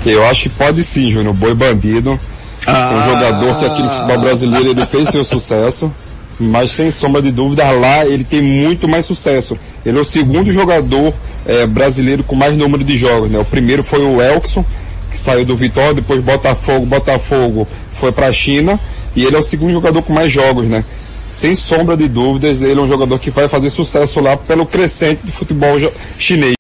[0.05, 1.35] Eu acho que pode sim, Júnior.
[1.35, 2.21] Boi bandido.
[2.67, 2.95] Ah.
[2.95, 5.93] Um jogador que aqui no futebol brasileiro ele fez seu sucesso.
[6.39, 9.59] Mas sem sombra de dúvida, lá ele tem muito mais sucesso.
[9.87, 11.15] Ele é o segundo jogador
[11.47, 13.39] eh, brasileiro com mais número de jogos, né?
[13.39, 14.63] O primeiro foi o Elkson,
[15.11, 18.79] que saiu do Vitória, depois Botafogo, Botafogo foi para a China,
[19.15, 20.85] e ele é o segundo jogador com mais jogos, né?
[21.37, 25.27] Sem sombra de dúvidas, ele é um jogador que vai fazer sucesso lá pelo crescente
[25.27, 25.77] do futebol
[26.19, 26.55] chinês.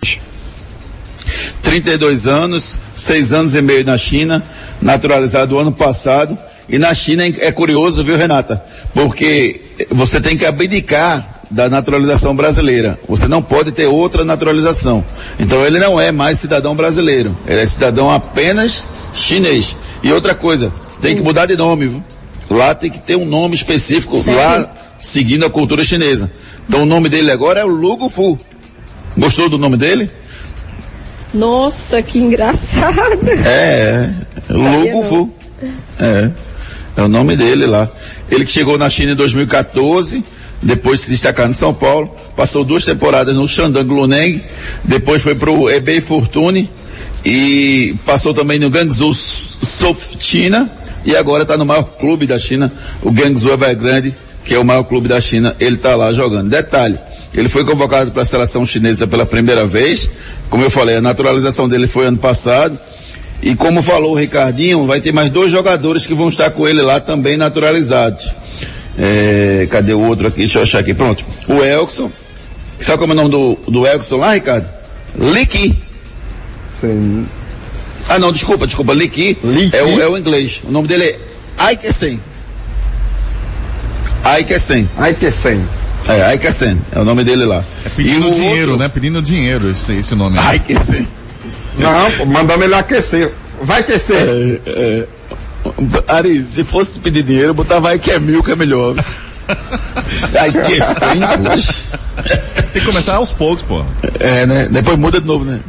[1.62, 4.44] 32 anos, 6 anos e meio na China,
[4.82, 6.36] naturalizado ano passado.
[6.68, 8.62] E na China é é curioso, viu, Renata?
[8.92, 13.00] Porque você tem que abdicar da naturalização brasileira.
[13.08, 15.02] Você não pode ter outra naturalização.
[15.40, 17.34] Então ele não é mais cidadão brasileiro.
[17.46, 19.74] Ele é cidadão apenas chinês.
[20.02, 22.04] E outra coisa, tem que mudar de nome, viu?
[22.48, 24.38] Lá tem que ter um nome específico, Sério?
[24.38, 26.30] lá seguindo a cultura chinesa.
[26.68, 28.38] Então o nome dele agora é o Lugo Fu.
[29.16, 30.10] Gostou do nome dele?
[31.32, 32.96] Nossa, que engraçado.
[33.44, 34.10] É,
[34.48, 34.52] é.
[34.52, 35.34] Lugo Fu.
[35.98, 36.30] É.
[36.96, 37.90] É o nome dele lá.
[38.30, 40.24] Ele que chegou na China em 2014,
[40.62, 44.42] depois de se destacar em São Paulo, passou duas temporadas no Shandong Luneng,
[44.82, 46.70] depois foi pro Ebay Fortune
[47.24, 50.70] e passou também no Guangzhou Soft China
[51.06, 54.12] e agora está no maior clube da China, o Guangzhou Evergrande,
[54.44, 56.50] que é o maior clube da China, ele está lá jogando.
[56.50, 56.98] Detalhe,
[57.32, 60.10] ele foi convocado para a seleção chinesa pela primeira vez,
[60.50, 62.76] como eu falei, a naturalização dele foi ano passado,
[63.40, 66.82] e como falou o Ricardinho, vai ter mais dois jogadores que vão estar com ele
[66.82, 68.28] lá também naturalizados.
[68.98, 70.38] É, cadê o outro aqui?
[70.38, 70.94] Deixa eu achar aqui.
[70.94, 71.22] Pronto.
[71.46, 72.10] O Elkson.
[72.78, 74.66] Sabe como é o nome do, do Elkson lá, Ricardo?
[75.18, 75.78] Licky.
[76.80, 77.26] Sim.
[78.08, 78.92] Ah, não, desculpa, desculpa.
[78.92, 79.38] Licky
[79.72, 80.62] é o, é o inglês.
[80.64, 81.18] O nome dele é
[81.58, 82.20] Aikesen.
[84.24, 84.88] Aikesen.
[84.96, 85.68] Aikesen.
[86.08, 86.80] É, Aikesen.
[86.92, 87.64] É o nome dele lá.
[87.84, 88.84] É pedindo dinheiro, outro...
[88.84, 88.88] né?
[88.88, 90.38] Pedindo dinheiro esse, esse nome.
[90.38, 91.06] Aikesen.
[91.78, 93.32] Não, mandamos ele aquecer.
[93.62, 94.16] Vai aquecer.
[94.16, 95.08] É, é.
[96.08, 98.94] Ari, se fosse pedir dinheiro, botava vai que é mil que é melhor.
[100.38, 103.84] Ai, que é Tem que começar aos poucos, pô.
[104.18, 104.68] É, né?
[104.70, 105.60] Depois muda de novo, né?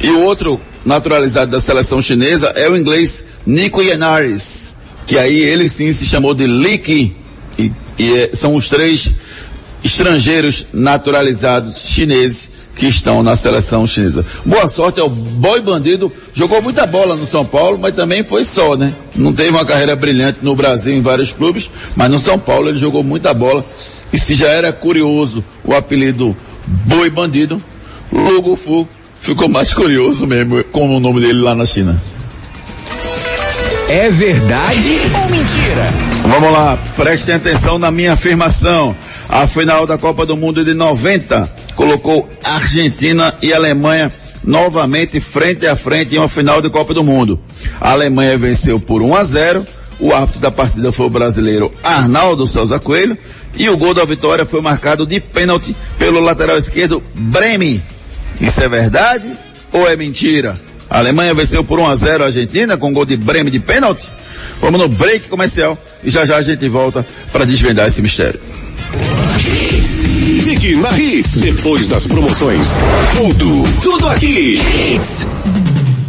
[0.00, 4.74] E o outro naturalizado da seleção chinesa é o inglês Nico Yenares,
[5.06, 7.16] que aí ele sim se chamou de Liki.
[7.58, 9.12] E, e é, são os três
[9.82, 14.24] estrangeiros naturalizados chineses que estão na seleção chinesa.
[14.44, 18.76] Boa sorte ao Boi Bandido, jogou muita bola no São Paulo, mas também foi só,
[18.76, 18.94] né?
[19.16, 22.78] Não teve uma carreira brilhante no Brasil em vários clubes, mas no São Paulo ele
[22.78, 23.64] jogou muita bola.
[24.12, 27.60] E se já era curioso o apelido Boi Bandido,
[28.12, 28.88] Lugo Fu
[29.20, 32.00] ficou mais curioso mesmo com o nome dele lá na China.
[33.88, 35.86] É verdade ou mentira?
[36.22, 38.94] Vamos lá, prestem atenção na minha afirmação.
[39.28, 44.12] A final da Copa do Mundo de 90 colocou Argentina e Alemanha
[44.44, 47.40] novamente frente a frente em uma final de Copa do Mundo.
[47.80, 49.66] A Alemanha venceu por 1 a 0.
[50.00, 53.18] O árbitro da partida foi o brasileiro Arnaldo Souza Coelho
[53.56, 57.82] e o gol da vitória foi marcado de pênalti pelo lateral esquerdo Bremi.
[58.40, 59.32] Isso é verdade
[59.72, 60.54] ou é mentira?
[60.90, 64.08] A Alemanha venceu por 1 a 0 a Argentina com gol de Breme de pênalti.
[64.60, 68.40] Vamos no break comercial e já já a gente volta para desvendar esse mistério.
[70.44, 72.68] Fique na Hits, depois das promoções.
[73.16, 74.58] Tudo, tudo aqui.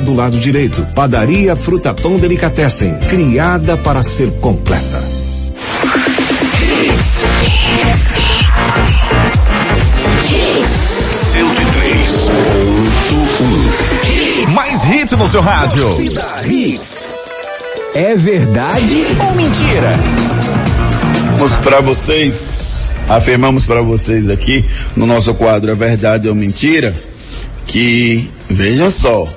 [0.00, 0.86] do lado direito.
[0.94, 5.02] Padaria Fruta Pão Delicatessen, criada para ser completa.
[14.54, 15.88] Mais hits no seu rádio.
[17.94, 19.92] É verdade ou mentira?
[21.38, 26.94] Vamos para vocês, afirmamos para vocês aqui no nosso quadro É Verdade ou Mentira,
[27.66, 29.28] que, veja só,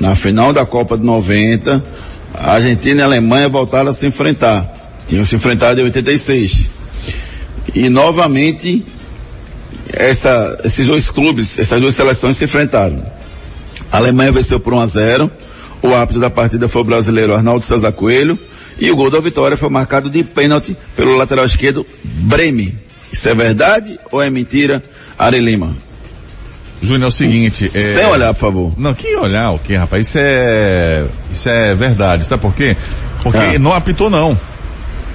[0.00, 1.82] na final da Copa de 90,
[2.32, 4.66] a Argentina e a Alemanha voltaram a se enfrentar.
[5.08, 6.66] Tinham se enfrentado em 86.
[7.74, 8.84] E novamente,
[9.92, 13.04] essa, esses dois clubes, essas duas seleções se enfrentaram.
[13.90, 15.30] A Alemanha venceu por 1 a 0.
[15.82, 18.38] O árbitro da partida foi o brasileiro Arnaldo César Coelho.
[18.78, 22.76] E o gol da vitória foi marcado de pênalti pelo lateral esquerdo Breme.
[23.10, 24.82] Isso é verdade ou é mentira,
[25.18, 25.87] Ari Lima?
[26.80, 27.70] Júnior, é o seguinte.
[27.74, 27.94] É...
[27.94, 28.72] Sem olhar, por favor.
[28.76, 30.06] Não, que olhar o que, rapaz?
[30.06, 31.04] Isso é.
[31.32, 32.24] Isso é verdade.
[32.24, 32.76] Sabe por quê?
[33.22, 33.58] Porque ah.
[33.58, 34.38] não apitou, não.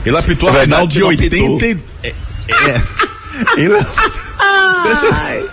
[0.06, 1.66] Ele apitou é a final de 80.
[2.04, 2.82] É, é,
[3.58, 3.76] ele...
[4.84, 5.44] Deixa...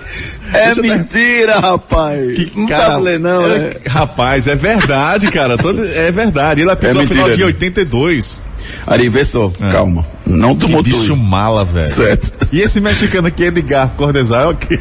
[0.52, 2.34] É Deixa eu mentira, rapaz.
[2.34, 3.70] Que não cara, sabe ler, não, é- né?
[3.86, 5.56] Rapaz, é verdade, cara.
[5.56, 6.62] Todo- é verdade.
[6.62, 7.44] Ele apitou É a final de né?
[7.44, 8.42] 82.
[8.86, 9.72] Ari, vê só, É.
[9.72, 10.04] calma.
[10.26, 10.92] Não Que tumultue.
[10.92, 11.94] bicho mala, velho.
[11.94, 12.48] Certo.
[12.52, 14.80] E esse mexicano aqui, Edgar Cordesal, é o quê?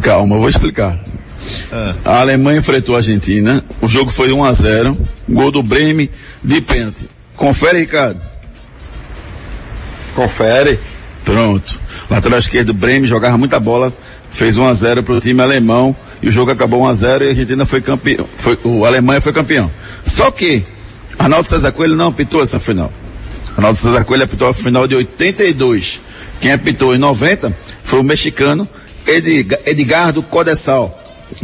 [0.00, 0.98] Calma, eu vou explicar.
[1.72, 1.94] Ah.
[2.04, 3.64] A Alemanha enfrentou a Argentina.
[3.80, 4.96] O jogo foi 1 a 0
[5.28, 6.10] Gol do Bremen
[6.42, 7.08] de pênalti.
[7.36, 8.20] Confere, Ricardo.
[10.14, 10.78] Confere.
[11.24, 11.80] Pronto.
[12.10, 13.92] Lateral esquerdo, Bremen jogava muita bola.
[14.30, 15.94] Fez 1 a 0 para o time alemão.
[16.22, 18.26] E o jogo acabou 1 a 0 e a Argentina foi campeão.
[18.36, 19.70] Foi, o Alemanha foi campeão.
[20.04, 20.64] Só que
[21.18, 22.92] Arnaldo César Coelho não apitou essa final.
[23.56, 26.00] Arnaldo César Coelho apitou a final de 82.
[26.40, 28.68] Quem apitou em 90 foi o mexicano
[29.08, 30.98] Edgardo Codessal,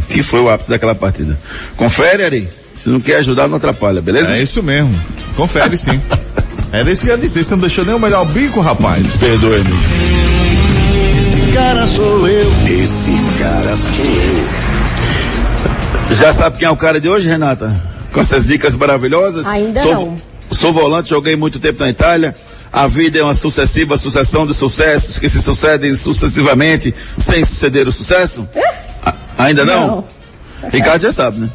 [0.09, 1.39] que foi o árbitro daquela partida.
[1.77, 2.49] Confere, Ari.
[2.75, 4.37] Se não quer ajudar, não atrapalha, beleza?
[4.37, 4.99] É isso mesmo.
[5.37, 6.01] Confere sim.
[6.73, 7.45] Era isso que eu ia dizer.
[7.45, 9.17] Você não deixou nem o melhor bico, rapaz.
[9.17, 9.65] Perdoe-me.
[11.19, 12.53] Esse cara sou eu.
[12.67, 14.65] Esse cara sou eu.
[16.17, 17.81] Já sabe quem é o cara de hoje, Renata?
[18.13, 19.47] Com essas dicas maravilhosas?
[19.47, 20.17] Ainda sou, não.
[20.51, 22.35] Sou volante, joguei muito tempo na Itália.
[22.77, 27.93] A vida é uma sucessiva sucessão de sucessos que se sucedem sucessivamente sem suceder o
[27.93, 28.49] sucesso?
[29.05, 30.05] A- ainda não?
[30.73, 31.51] Ricardo já sabe, né?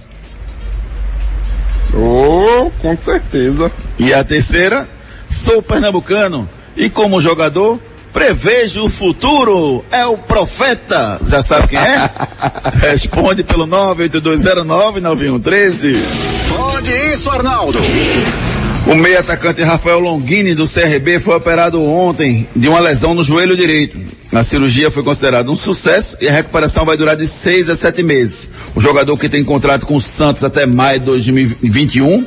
[1.94, 3.70] Oh, com certeza.
[3.98, 4.88] E a terceira,
[5.30, 7.82] sou pernambucano e como jogador
[8.14, 9.84] prevejo o futuro.
[9.92, 11.20] É o profeta.
[11.28, 12.10] Já sabe quem é?
[12.80, 15.98] Responde pelo 982099113.
[16.56, 17.78] Pode isso, Arnaldo.
[18.88, 23.56] O meio atacante Rafael Longini do CRB foi operado ontem de uma lesão no joelho
[23.56, 24.00] direito.
[24.32, 28.02] A cirurgia foi considerada um sucesso e a recuperação vai durar de seis a sete
[28.02, 28.50] meses.
[28.76, 32.26] O jogador que tem contrato com o Santos até maio de 2021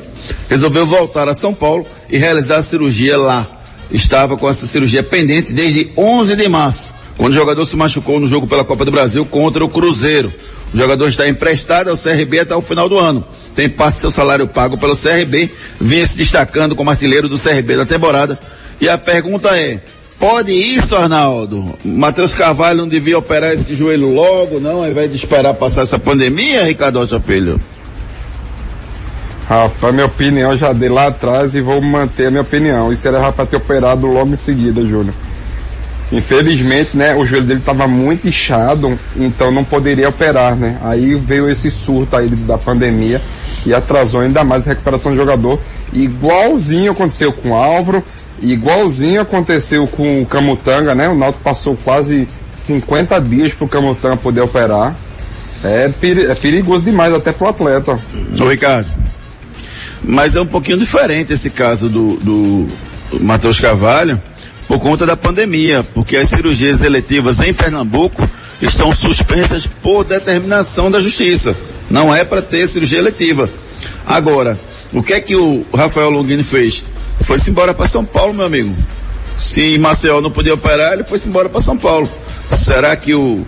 [0.48, 3.62] resolveu voltar a São Paulo e realizar a cirurgia lá.
[3.90, 8.26] Estava com essa cirurgia pendente desde 11 de março, quando o jogador se machucou no
[8.26, 10.32] jogo pela Copa do Brasil contra o Cruzeiro.
[10.72, 13.24] O jogador está emprestado ao CRB até o final do ano.
[13.54, 15.50] Tem parte do seu salário pago pelo CRB,
[15.80, 18.38] vinha se destacando como artilheiro do CRB da temporada.
[18.80, 19.80] E a pergunta é,
[20.18, 21.78] pode isso, Arnaldo?
[21.84, 25.98] Matheus Carvalho não devia operar esse joelho logo, não, ao invés de esperar passar essa
[25.98, 27.60] pandemia, Ricardo Rocha Filho?
[29.46, 32.90] Rapaz, minha opinião já dei lá atrás e vou manter a minha opinião.
[32.90, 35.14] Isso era pra ter operado logo em seguida, Júnior.
[36.12, 40.78] Infelizmente, né, o joelho dele estava muito inchado, então não poderia operar, né?
[40.82, 43.22] Aí veio esse surto aí da pandemia
[43.64, 45.58] e atrasou ainda mais a recuperação do jogador.
[45.90, 48.04] Igualzinho aconteceu com o Álvaro,
[48.42, 51.08] igualzinho aconteceu com o Camutanga, né?
[51.08, 54.94] O Náutico passou quase 50 dias pro Camutanga poder operar.
[55.64, 57.98] É, peri- é perigoso demais até pro atleta.
[58.38, 58.88] Ô Ricardo,
[60.02, 62.66] mas é um pouquinho diferente esse caso do, do
[63.20, 64.20] Matheus Carvalho
[64.72, 68.22] por conta da pandemia, porque as cirurgias eletivas em Pernambuco
[68.58, 71.54] estão suspensas por determinação da justiça.
[71.90, 73.50] Não é para ter cirurgia eletiva.
[74.06, 74.58] Agora,
[74.90, 76.86] o que é que o Rafael Longini fez?
[77.20, 78.74] Foi-se embora para São Paulo, meu amigo.
[79.36, 82.08] Se Maceió não podia operar, ele foi-se embora para São Paulo.
[82.52, 83.46] Será que o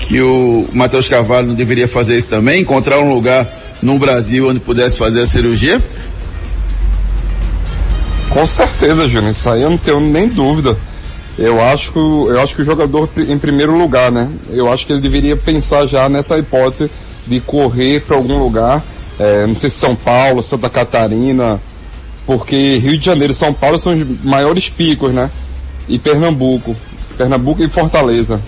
[0.00, 2.62] que o Matheus Carvalho não deveria fazer isso também?
[2.62, 3.48] Encontrar um lugar
[3.80, 5.80] no Brasil onde pudesse fazer a cirurgia?
[8.36, 10.76] Com certeza, Júnior, isso aí eu não tenho nem dúvida.
[11.38, 14.28] Eu acho que, o- eu acho que o jogador em primeiro lugar, né?
[14.50, 16.90] Eu acho que ele deveria pensar já nessa hipótese
[17.26, 18.82] de correr para algum lugar,
[19.18, 21.58] é, não sei se São Paulo, Santa Catarina,
[22.26, 25.30] porque Rio de Janeiro e São Paulo são os maiores picos, né?
[25.88, 26.76] E Pernambuco,
[27.16, 28.38] Pernambuco e Fortaleza.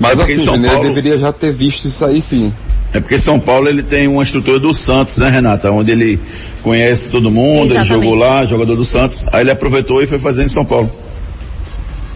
[0.00, 2.52] Mas É assim, Júnior, Paulo- deveria já ter visto isso aí sim.
[2.92, 5.70] É porque São Paulo ele tem uma estrutura do Santos, né, Renata?
[5.70, 6.18] Onde ele
[6.62, 8.04] conhece todo mundo, ele Exatamente.
[8.04, 9.26] jogou lá, jogador do Santos.
[9.32, 10.90] Aí ele aproveitou e foi fazer em São Paulo.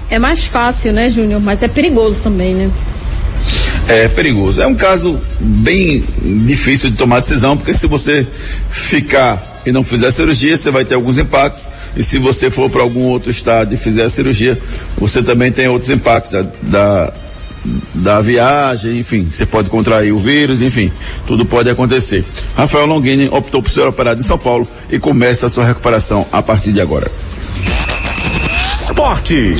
[0.08, 1.40] É mais fácil, né, Júnior?
[1.40, 2.70] Mas é perigoso também, né?
[3.88, 4.60] É perigoso.
[4.60, 6.04] É um caso bem
[6.46, 8.26] difícil de tomar decisão, porque se você
[8.70, 11.68] ficar e não fizer a cirurgia, você vai ter alguns impactos.
[11.96, 14.58] E se você for para algum outro estado e fizer a cirurgia,
[14.96, 17.12] você também tem outros impactos da, da,
[17.94, 20.92] da viagem, enfim, você pode contrair o vírus, enfim,
[21.26, 22.24] tudo pode acontecer.
[22.56, 26.42] Rafael Longini optou por ser operado em São Paulo e começa a sua recuperação a
[26.42, 27.10] partir de agora.
[28.72, 29.54] Esporte.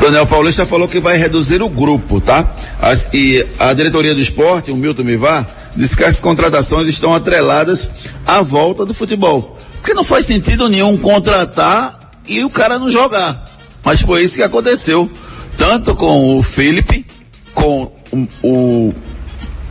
[0.00, 2.54] Daniel Paulista falou que vai reduzir o grupo, tá?
[2.80, 7.90] As- e a diretoria do esporte, o Milton Mivar, disse que as contratações estão atreladas
[8.24, 9.56] à volta do futebol.
[9.80, 13.44] Porque não faz sentido nenhum contratar e o cara não jogar.
[13.84, 15.10] Mas foi isso que aconteceu.
[15.58, 17.04] Tanto com o Felipe,
[17.52, 18.94] com o, o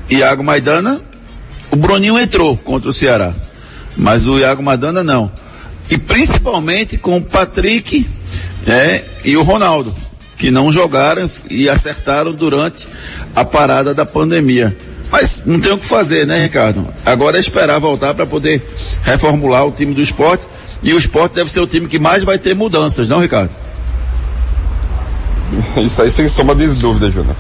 [0.10, 1.02] Iago Maidana,
[1.72, 3.34] o Bruninho entrou contra o Ceará.
[3.96, 5.32] Mas o Iago Maidana não.
[5.90, 8.06] E principalmente com o Patrick
[8.66, 9.96] né, e o Ronaldo.
[10.38, 12.88] que não jogaram e acertaram durante
[13.36, 14.78] a parada da pandemia.
[15.12, 16.94] Mas não tem o que fazer, né, Ricardo?
[17.06, 18.62] Agora é esperar voltar para poder
[19.04, 20.46] reformular o time do esporte.
[20.84, 23.50] E o esporte deve ser o time que mais vai ter mudanças, não, Ricardo?
[25.78, 27.36] Isso aí sem soma de dúvida, Júnior.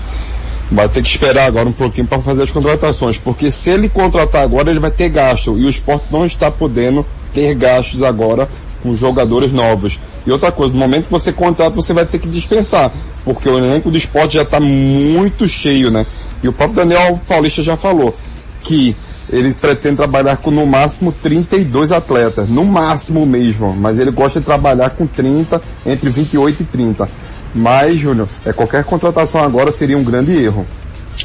[0.72, 4.44] Vai ter que esperar agora um pouquinho para fazer as contratações, porque se ele contratar
[4.44, 5.58] agora, ele vai ter gasto.
[5.58, 8.50] E o esporte não está podendo ter gastos agora
[8.84, 9.98] com jogadores novos.
[10.26, 12.92] E outra coisa, no momento que você contrata, você vai ter que dispensar,
[13.24, 16.06] porque o elenco do esporte já está muito cheio, né?
[16.44, 18.14] E o próprio Daniel Paulista já falou
[18.60, 18.94] que
[19.30, 24.46] ele pretende trabalhar com no máximo 32 atletas, no máximo mesmo, mas ele gosta de
[24.46, 27.10] trabalhar com 30, entre 28 e 30.
[27.54, 30.66] Mas, Júnior, é, qualquer contratação agora seria um grande erro.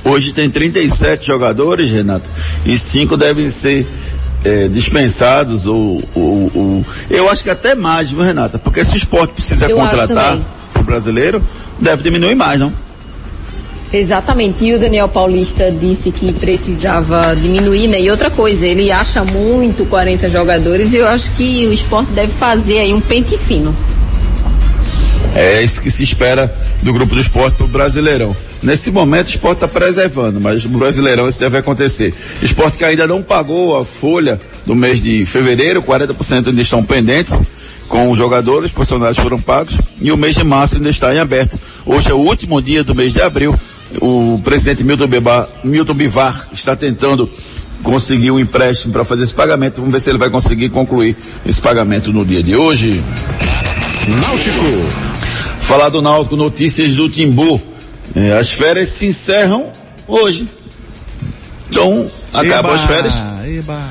[0.04, 2.28] Hoje tem 37 jogadores, Renato,
[2.64, 3.86] e cinco devem ser
[4.44, 8.58] é, dispensados ou, ou, ou, Eu acho que até mais, viu, Renata?
[8.58, 10.38] Porque se o esporte precisa Eu contratar
[10.78, 11.42] o brasileiro,
[11.78, 12.72] deve diminuir mais, não?
[13.92, 14.64] Exatamente.
[14.64, 18.00] E o Daniel Paulista disse que precisava diminuir, né?
[18.00, 22.32] E outra coisa, ele acha muito 40 jogadores e eu acho que o esporte deve
[22.32, 23.76] fazer aí um pente fino.
[25.34, 26.52] É isso que se espera
[26.82, 28.36] do grupo do esporte para o Brasileirão.
[28.62, 32.14] Nesse momento o esporte está preservando, mas no Brasileirão isso deve acontecer.
[32.42, 37.42] Esporte que ainda não pagou a folha do mês de fevereiro, 40% ainda estão pendentes
[37.88, 41.18] com os jogadores, os funcionários foram pagos, e o mês de março ainda está em
[41.18, 41.58] aberto.
[41.84, 43.54] Hoje é o último dia do mês de abril.
[44.00, 47.28] O presidente Milton, Bivar, Milton Bivar está tentando
[47.82, 49.76] conseguir um empréstimo para fazer esse pagamento.
[49.76, 53.02] Vamos ver se ele vai conseguir concluir esse pagamento no dia de hoje.
[54.08, 55.11] Náutico.
[55.62, 57.60] Falar do Náutico, notícias do Timbu.
[58.14, 59.70] É, as férias se encerram
[60.06, 60.46] hoje.
[61.68, 63.14] Então, acabam as férias.
[63.46, 63.82] Eba.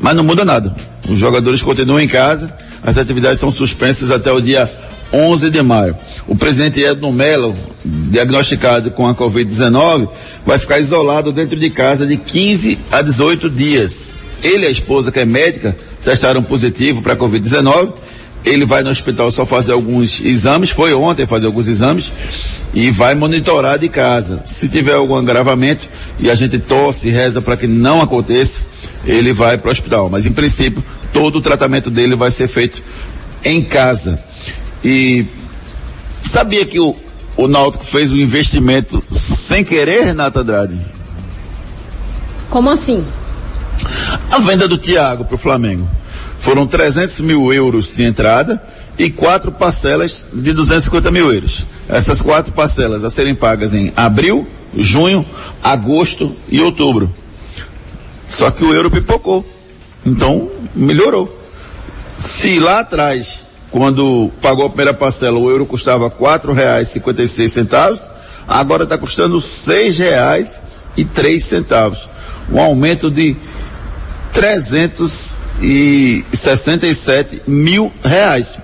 [0.00, 0.74] Mas não muda nada.
[1.08, 4.70] Os jogadores continuam em casa, as atividades são suspensas até o dia
[5.12, 5.96] 11 de maio.
[6.26, 7.54] O presidente Edno Mello,
[7.84, 10.08] diagnosticado com a Covid-19,
[10.46, 14.08] vai ficar isolado dentro de casa de 15 a 18 dias.
[14.42, 17.92] Ele e a esposa, que é médica, testaram positivo para a Covid-19
[18.44, 22.12] ele vai no hospital só fazer alguns exames, foi ontem fazer alguns exames,
[22.72, 24.42] e vai monitorar de casa.
[24.44, 25.88] Se tiver algum agravamento,
[26.18, 28.62] e a gente torce e reza para que não aconteça,
[29.04, 30.08] ele vai para o hospital.
[30.08, 30.82] Mas em princípio,
[31.12, 32.82] todo o tratamento dele vai ser feito
[33.44, 34.22] em casa.
[34.82, 35.26] E
[36.22, 36.96] sabia que o,
[37.36, 40.78] o Náutico fez um investimento sem querer, Renata Andrade?
[42.48, 43.04] Como assim?
[44.30, 45.88] A venda do Thiago para o Flamengo.
[46.40, 48.62] Foram 300 mil euros de entrada
[48.98, 51.66] e quatro parcelas de 250 mil euros.
[51.86, 55.24] Essas quatro parcelas a serem pagas em abril, junho,
[55.62, 57.12] agosto e outubro.
[58.26, 59.44] Só que o euro pipocou.
[60.04, 61.38] Então, melhorou.
[62.16, 66.08] Se lá atrás, quando pagou a primeira parcela, o euro custava
[67.32, 68.00] seis centavos,
[68.48, 69.38] agora está custando
[71.04, 72.08] três centavos.
[72.50, 73.36] Um aumento de
[74.32, 78.58] 300 e 67 mil reais.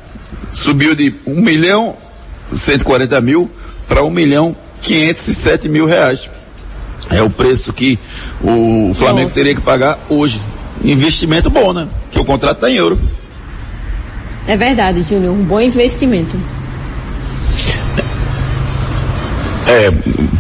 [0.53, 1.97] Subiu de 1 milhão
[2.53, 3.51] 140 mil
[3.87, 6.29] para 1 milhão 507 mil reais.
[7.11, 7.99] É o preço que
[8.43, 9.35] o Flamengo Nossa.
[9.35, 10.41] teria que pagar hoje.
[10.83, 11.89] Investimento bom, né?
[12.11, 12.99] Que o contrato está em euro.
[14.47, 16.39] É verdade, Júnior, um bom investimento.
[19.69, 19.91] É,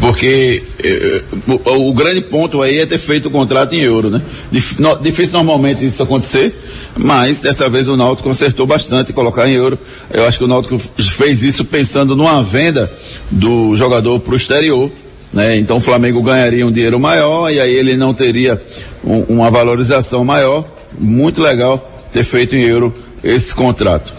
[0.01, 4.23] porque eh, o, o grande ponto aí é ter feito o contrato em euro, né?
[4.53, 6.55] Dif- no- difícil normalmente isso acontecer,
[6.97, 9.77] mas dessa vez o Náutico acertou bastante colocar em euro.
[10.13, 12.89] Eu acho que o Náutico fez isso pensando numa venda
[13.29, 14.93] do jogador para o exterior,
[15.33, 15.57] né?
[15.57, 18.61] Então o Flamengo ganharia um dinheiro maior e aí ele não teria
[19.05, 20.65] um- uma valorização maior.
[20.97, 22.93] Muito legal ter feito em euro
[23.25, 24.13] esse contrato.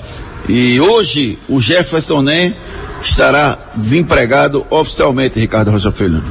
[0.47, 2.55] E hoje o Jefferson Nem
[3.01, 6.21] estará desempregado oficialmente, Ricardo Rocha Filho.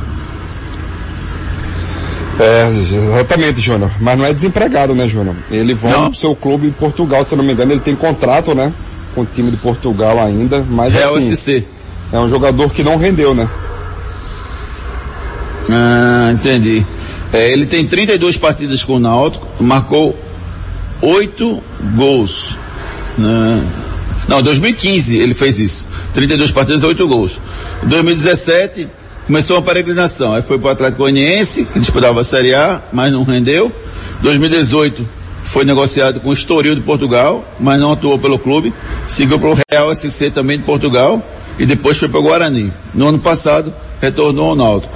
[2.38, 3.90] É, exatamente, Júnior.
[4.00, 5.36] Mas não é desempregado, né, Júnior?
[5.50, 6.10] Ele volta Não.
[6.10, 8.72] pro seu clube em Portugal, se eu não me engano, ele tem contrato, né?
[9.14, 11.64] Com o time de Portugal ainda, mas Real assim, SC.
[12.12, 13.48] é um jogador que não rendeu, né?
[15.70, 16.84] Ah, entendi.
[17.32, 20.14] É, ele tem 32 partidas com o Náutico, marcou
[21.00, 21.62] 8
[21.96, 22.58] gols.
[23.16, 23.66] né?
[24.29, 25.87] Não, 2015 ele fez isso.
[26.14, 27.39] 32 partidas, 8 gols.
[27.83, 28.89] Em 2017
[29.27, 30.35] começou uma peregrinação.
[30.35, 33.70] Aí foi para o Atlético Goianiense, que disputava a Série A, mas não rendeu.
[34.22, 35.09] 2018
[35.45, 38.74] foi negociado com o Estoril de Portugal, mas não atuou pelo clube.
[39.07, 41.22] Seguiu para o Real SC também de Portugal
[41.59, 42.72] e depois foi para o Guarani.
[42.93, 44.93] No ano passado retornou ao Náutico.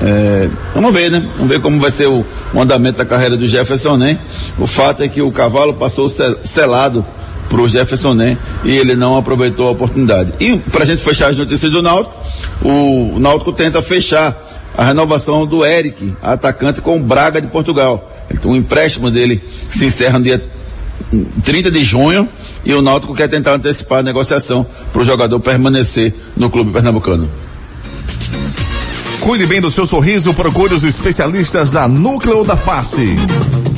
[0.00, 1.28] É, vamos ver, né?
[1.36, 2.24] Vamos ver como vai ser o,
[2.54, 4.18] o andamento da carreira do Jefferson, né?
[4.56, 7.04] O fato é que o cavalo passou sel- selado
[7.48, 10.34] para o Jefferson Nem e ele não aproveitou a oportunidade.
[10.40, 12.16] E para a gente fechar as notícias do Náutico,
[12.62, 14.36] o Náutico tenta fechar
[14.76, 18.12] a renovação do Eric, atacante com o Braga de Portugal.
[18.44, 20.42] O empréstimo dele se encerra no dia
[21.42, 22.28] 30 de junho
[22.64, 27.28] e o Náutico quer tentar antecipar a negociação para o jogador permanecer no clube pernambucano.
[29.20, 33.16] Cuide bem do seu sorriso, procure os especialistas da Núcleo da Face.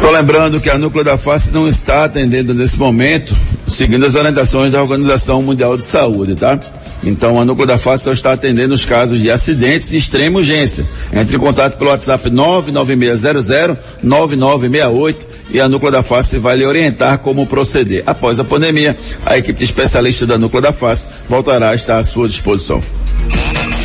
[0.00, 3.34] Só lembrando que a Núcleo da Face não está atendendo nesse momento,
[3.66, 6.56] seguindo as orientações da Organização Mundial de Saúde, tá?
[7.02, 10.86] Então a Núcleo da Face só está atendendo os casos de acidentes de extrema urgência.
[11.12, 15.16] Entre em contato pelo WhatsApp 99600-9968
[15.50, 18.04] e a Núcleo da Face vai lhe orientar como proceder.
[18.06, 18.96] Após a pandemia,
[19.26, 22.80] a equipe de especialistas da Núcleo da Face voltará a estar à sua disposição.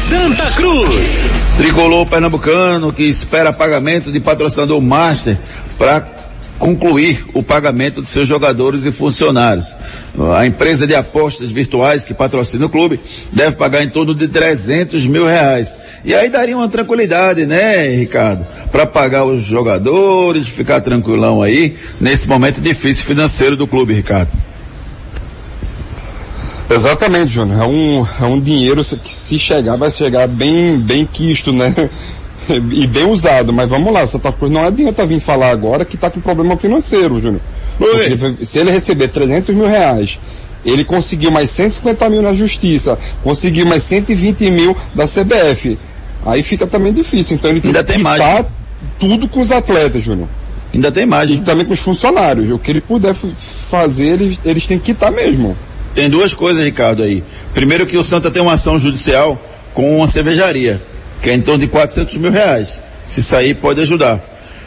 [0.07, 1.42] Santa Cruz.
[1.63, 5.39] Tricolor pernambucano que espera pagamento de patrocinador master
[5.77, 6.13] para
[6.59, 9.73] concluir o pagamento de seus jogadores e funcionários.
[10.35, 12.99] A empresa de apostas virtuais que patrocina o clube
[13.31, 15.73] deve pagar em torno de 300 mil reais.
[16.03, 18.45] E aí daria uma tranquilidade, né, Ricardo?
[18.69, 24.29] Para pagar os jogadores, ficar tranquilão aí, nesse momento difícil financeiro do clube, Ricardo.
[26.69, 27.61] Exatamente, Júnior.
[27.61, 31.73] É um, é um dinheiro que se chegar, vai chegar bem, bem quisto, né?
[32.71, 36.09] e bem usado, mas vamos lá, Santa Cruz não adianta vir falar agora que está
[36.09, 37.41] com problema financeiro, Júnior.
[38.43, 40.19] Se ele receber 300 mil reais,
[40.65, 45.77] ele conseguiu mais 150 mil na justiça, conseguiu mais 120 mil da CBF.
[46.25, 47.35] Aí fica também difícil.
[47.35, 48.45] Então ele tem Ainda que tem quitar mais.
[48.99, 50.29] tudo com os atletas, Júnior.
[50.73, 51.29] Ainda tem mais.
[51.29, 52.49] E também com os funcionários.
[52.51, 53.13] O que ele puder
[53.69, 55.57] fazer, eles, eles têm que quitar mesmo.
[55.93, 57.23] Tem duas coisas, Ricardo, aí.
[57.53, 59.39] Primeiro que o Santa tem uma ação judicial
[59.73, 60.81] com uma cervejaria,
[61.21, 62.81] que é em torno de 400 mil reais.
[63.05, 64.21] Se sair, pode ajudar.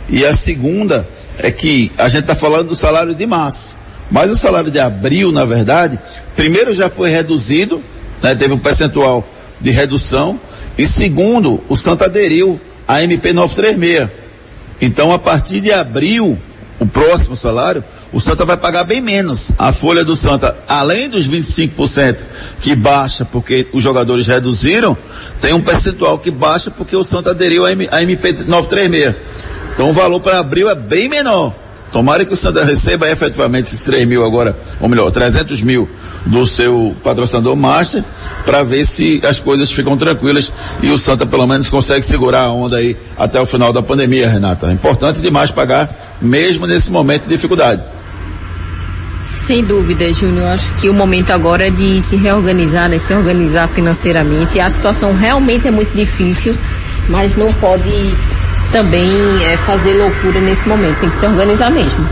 [0.08, 1.08] E a segunda
[1.38, 3.76] é que a gente está falando do salário de março.
[4.10, 5.98] Mas o salário de abril, na verdade,
[6.36, 7.82] primeiro já foi reduzido,
[8.22, 9.26] né, teve um percentual
[9.60, 10.38] de redução,
[10.78, 14.08] e segundo, o Santa aderiu à MP 936.
[14.80, 16.38] Então, a partir de abril,
[16.78, 19.50] o próximo salário, o Santa vai pagar bem menos.
[19.58, 22.18] A folha do Santa, além dos 25%
[22.60, 24.96] que baixa porque os jogadores reduziram,
[25.40, 29.14] tem um percentual que baixa porque o Santa aderiu à M- à MP 936.
[29.74, 31.54] Então, o valor para abril é bem menor.
[31.92, 35.88] Tomara que o Santa receba efetivamente esses 3 mil agora, ou melhor, 300 mil
[36.26, 38.02] do seu patrocinador Master,
[38.44, 40.52] para ver se as coisas ficam tranquilas
[40.82, 44.28] e o Santa pelo menos consegue segurar a onda aí até o final da pandemia,
[44.28, 44.66] Renata.
[44.66, 47.82] É importante demais pagar, mesmo nesse momento de dificuldade.
[49.38, 50.46] Sem dúvida, Júnior.
[50.48, 52.98] Acho que o momento agora é de se reorganizar, né?
[52.98, 54.58] Se organizar financeiramente.
[54.58, 56.56] A situação realmente é muito difícil,
[57.08, 58.12] mas não pode
[58.72, 59.08] também
[59.44, 60.98] é, fazer loucura nesse momento.
[60.98, 62.04] Tem que se organizar mesmo.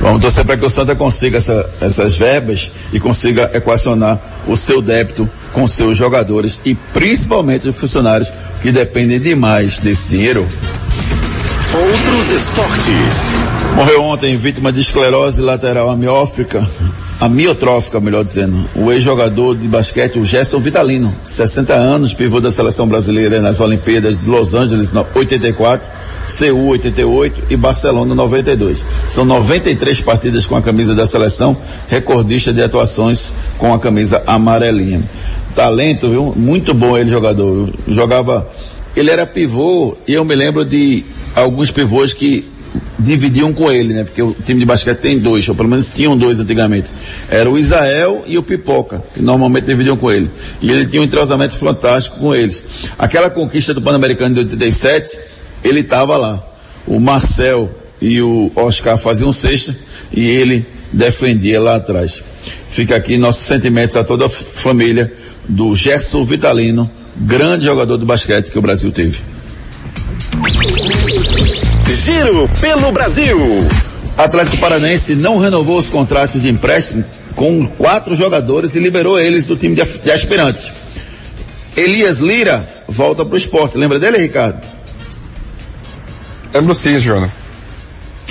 [0.00, 4.80] Vamos torcer para que o Santa consiga essa- essas verbas e consiga equacionar o seu
[4.82, 8.30] débito com seus jogadores e principalmente os funcionários
[8.62, 10.46] que dependem demais desse dinheiro.
[11.72, 13.32] Outros esportes.
[13.76, 16.68] Morreu ontem vítima de esclerose lateral amiófrica,
[17.20, 18.68] amiotrófica, melhor dizendo.
[18.74, 24.22] O ex-jogador de basquete, o Gerson Vitalino, 60 anos, pivô da seleção brasileira nas Olimpíadas
[24.22, 25.88] de Los Angeles no 84,
[26.24, 28.84] Seul 88 e Barcelona 92.
[29.06, 31.56] São 93 partidas com a camisa da seleção,
[31.86, 35.04] recordista de atuações com a camisa amarelinha.
[35.54, 36.34] Talento, viu?
[36.34, 37.72] Muito bom ele jogador.
[37.86, 38.48] Jogava
[38.96, 41.04] ele era pivô e eu me lembro de
[41.34, 42.48] alguns pivôs que
[42.98, 44.04] dividiam com ele, né?
[44.04, 46.88] Porque o time de basquete tem dois, ou pelo menos tinham dois antigamente.
[47.28, 50.30] Era o Isael e o Pipoca, que normalmente dividiam com ele.
[50.60, 52.62] E ele tinha um entrosamento fantástico com eles.
[52.98, 55.18] Aquela conquista do Pan-Americano de 87,
[55.64, 56.46] ele estava lá.
[56.86, 57.70] O Marcel
[58.00, 59.76] e o Oscar faziam sexta
[60.12, 62.22] e ele defendia lá atrás.
[62.68, 65.12] Fica aqui nossos sentimentos a toda a família
[65.48, 69.18] do Gerson Vitalino, grande jogador de basquete que o Brasil teve.
[71.92, 73.36] Giro pelo Brasil.
[74.16, 79.56] Atlético Paranense não renovou os contratos de empréstimo com quatro jogadores e liberou eles do
[79.56, 80.70] time de, aspirantes.
[81.76, 83.78] Elias Lira volta pro esporte.
[83.78, 84.60] Lembra dele, Ricardo?
[86.52, 87.30] Lembro sim, Júnior.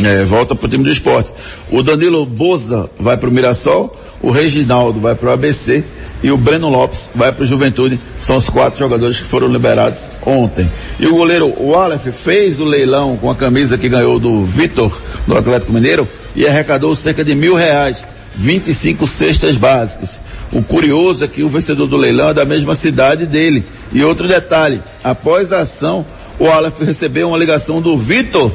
[0.03, 1.31] É, volta pro time do esporte.
[1.71, 5.83] O Danilo Boza vai pro Mirassol, o Reginaldo vai pro ABC
[6.21, 7.99] e o Breno Lopes vai pro Juventude.
[8.19, 10.69] São os quatro jogadores que foram liberados ontem.
[10.99, 15.37] E o goleiro Wallace fez o leilão com a camisa que ganhou do Vitor, do
[15.37, 18.05] Atlético Mineiro, e arrecadou cerca de mil reais,
[18.35, 20.19] 25 cestas básicas.
[20.51, 23.63] O curioso é que o vencedor do leilão é da mesma cidade dele.
[23.93, 26.05] E outro detalhe, após a ação,
[26.39, 28.51] o Aleph recebeu uma ligação do Vitor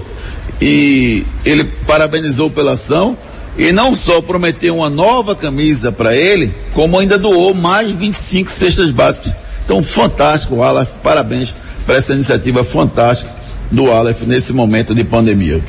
[0.60, 3.16] e ele parabenizou pela ação
[3.56, 8.90] e não só prometeu uma nova camisa para ele, como ainda doou mais 25 cestas
[8.90, 9.34] básicas.
[9.64, 11.54] Então, fantástico, Aleph, parabéns
[11.86, 13.30] para essa iniciativa fantástica
[13.70, 15.62] do Aleph nesse momento de pandemia.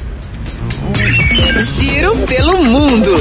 [1.77, 3.11] Giro pelo mundo.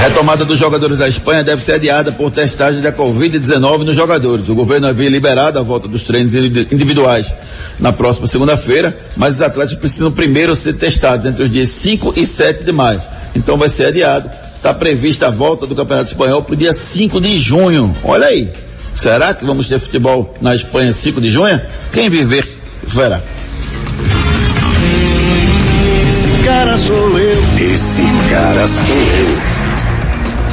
[0.00, 4.48] Retomada dos jogadores da Espanha deve ser adiada por testagem da Covid-19 nos jogadores.
[4.48, 7.34] O governo havia liberado a volta dos treinos individuais
[7.78, 12.26] na próxima segunda-feira, mas os atletas precisam primeiro ser testados entre os dias 5 e
[12.26, 13.02] 7 de maio.
[13.34, 14.30] Então vai ser adiado.
[14.56, 17.94] Está prevista a volta do Campeonato Espanhol para o dia 5 de junho.
[18.02, 18.50] Olha aí.
[18.94, 21.60] Será que vamos ter futebol na Espanha 5 de junho?
[21.92, 22.48] Quem viver,
[22.84, 23.20] verá.
[26.08, 27.42] Esse cara sou eu.
[27.58, 29.49] Esse cara sou eu.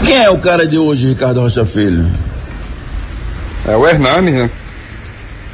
[0.08, 2.10] Quem é o cara de hoje, Ricardo Rocha Filho?
[3.68, 4.50] É o Hernani, né?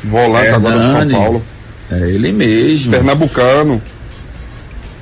[0.04, 1.14] Volante agora de São Hernani.
[1.14, 1.44] Paulo.
[1.90, 2.92] É ele mesmo.
[2.92, 3.82] Pernambucano.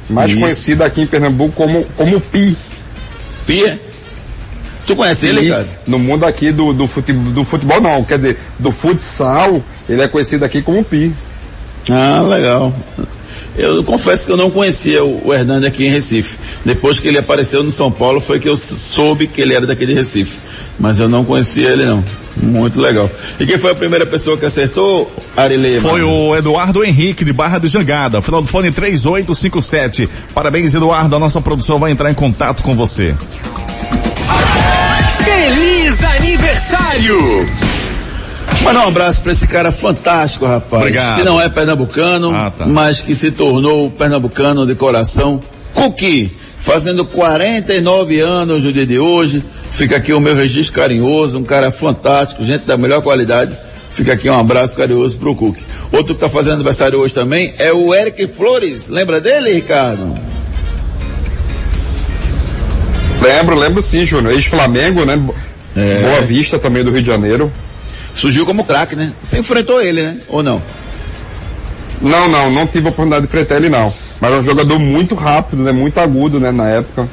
[0.09, 0.39] Mais Isso.
[0.39, 2.55] conhecido aqui em Pernambuco como, como Pi.
[3.45, 3.77] Pia?
[4.87, 5.67] Tu conhece ele, Pi, cara?
[5.85, 10.07] No mundo aqui do, do, futebol, do futebol não, quer dizer, do futsal, ele é
[10.07, 11.13] conhecido aqui como Pi.
[11.89, 12.73] Ah, legal.
[13.55, 16.37] Eu confesso que eu não conhecia o, o Hernani aqui em Recife.
[16.63, 19.85] Depois que ele apareceu no São Paulo foi que eu soube que ele era daqui
[19.85, 20.37] de Recife.
[20.79, 22.03] Mas eu não conhecia ele não.
[22.41, 23.09] Muito legal.
[23.39, 25.89] E quem foi a primeira pessoa que acertou, Arilema?
[25.89, 30.09] Foi o Eduardo Henrique de Barra do Jangada, final do fone 3857.
[30.33, 31.15] Parabéns, Eduardo.
[31.15, 33.15] A nossa produção vai entrar em contato com você.
[35.23, 37.60] Feliz aniversário!
[38.63, 40.83] Mandar um abraço pra esse cara fantástico, rapaz.
[40.83, 41.17] Obrigado.
[41.17, 42.65] Que não é pernambucano, Ah, tá.
[42.65, 45.41] mas que se tornou pernambucano de coração.
[45.73, 49.43] Cookie, fazendo 49 anos no dia de hoje.
[49.71, 53.51] Fica aqui o meu registro carinhoso, um cara fantástico, gente da melhor qualidade.
[53.91, 55.63] Fica aqui um abraço carinhoso pro Cookie.
[55.91, 58.87] Outro que tá fazendo aniversário hoje também é o Eric Flores.
[58.89, 60.15] Lembra dele, Ricardo?
[63.21, 64.33] Lembro, lembro sim, Júnior.
[64.33, 65.19] Ex-Flamengo, né?
[65.75, 66.01] É.
[66.03, 67.51] Boa Vista também do Rio de Janeiro.
[68.13, 69.13] Surgiu como craque, né?
[69.21, 70.17] Você enfrentou ele, né?
[70.27, 70.61] Ou não?
[72.01, 73.93] Não, não, não tive a oportunidade de enfrentar ele não.
[74.19, 75.71] Mas é um jogador muito rápido, né?
[75.71, 76.51] Muito agudo, né?
[76.51, 77.07] Na época.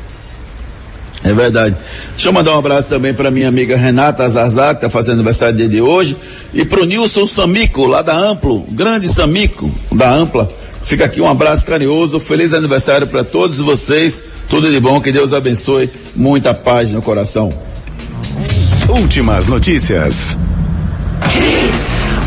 [1.22, 1.76] É verdade.
[2.10, 5.56] Deixa eu mandar um abraço também para minha amiga Renata Azazá, que está fazendo aniversário
[5.56, 6.16] dia de hoje,
[6.54, 10.48] e para o Nilson Samico, lá da Amplo, grande Samico, da Ampla.
[10.82, 15.32] Fica aqui um abraço carinhoso, feliz aniversário para todos vocês, tudo de bom, que Deus
[15.32, 17.52] abençoe, muita paz no coração.
[18.88, 20.38] Últimas notícias.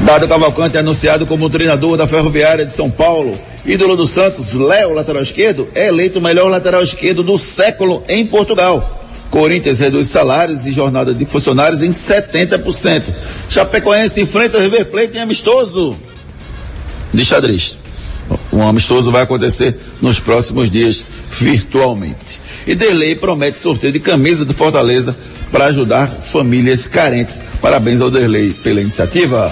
[0.05, 3.37] Dado Cavalcante é anunciado como treinador da Ferroviária de São Paulo.
[3.65, 8.25] Ídolo do Santos, Léo, lateral esquerdo, é eleito o melhor lateral esquerdo do século em
[8.25, 8.99] Portugal.
[9.29, 13.03] Corinthians reduz salários e jornada de funcionários em 70%.
[13.47, 15.95] Chapecoense enfrenta o River Plate em amistoso
[17.13, 17.77] de xadrez.
[18.51, 22.39] Um amistoso vai acontecer nos próximos dias, virtualmente.
[22.67, 25.15] E Derlei promete sorteio de camisa do Fortaleza
[25.51, 27.39] para ajudar famílias carentes.
[27.61, 29.51] Parabéns ao Derlei pela iniciativa.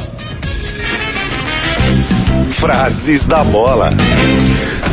[2.51, 3.91] Frases da bola.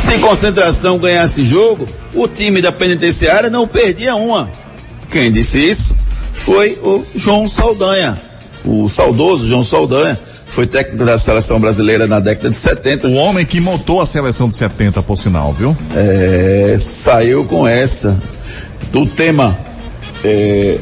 [0.05, 4.51] Se concentração ganhasse jogo, o time da penitenciária não perdia uma.
[5.09, 5.95] Quem disse isso
[6.33, 8.17] foi o João Saldanha.
[8.63, 13.07] O saudoso João Saldanha foi técnico da seleção brasileira na década de 70.
[13.07, 15.75] O homem que montou a seleção de 70, por sinal, viu?
[15.95, 18.17] É, saiu com essa.
[18.93, 19.57] O tema
[20.23, 20.79] é,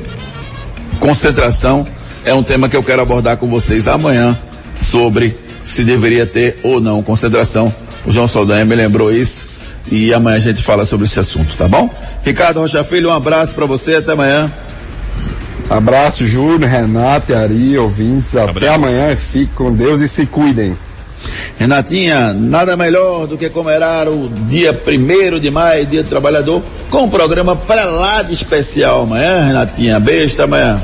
[1.06, 1.86] concentração
[2.26, 4.36] é um tema que eu quero abordar com vocês amanhã
[4.76, 7.72] sobre se deveria ter ou não concentração.
[8.08, 9.46] O João Saldanha me lembrou isso
[9.92, 11.94] e amanhã a gente fala sobre esse assunto, tá bom?
[12.24, 14.52] Ricardo Rocha Filho, um abraço para você, até amanhã.
[15.70, 18.36] Abraço, Júnior, Renato e Ari, ouvintes.
[18.36, 18.74] Até Abraço.
[18.74, 19.16] amanhã.
[19.16, 20.76] Fique com Deus e se cuidem.
[21.58, 27.04] Renatinha, nada melhor do que comemorar o dia primeiro de maio, dia do trabalhador, com
[27.04, 30.00] um programa para lá de especial amanhã, Renatinha.
[30.00, 30.82] Beijo, até amanhã.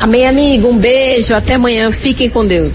[0.00, 0.68] Amém, amigo.
[0.68, 1.34] Um beijo.
[1.34, 1.90] Até amanhã.
[1.90, 2.72] Fiquem com Deus.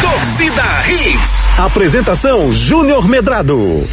[0.00, 1.40] Torcida Hits.
[1.58, 3.84] Apresentação Júnior Medrado.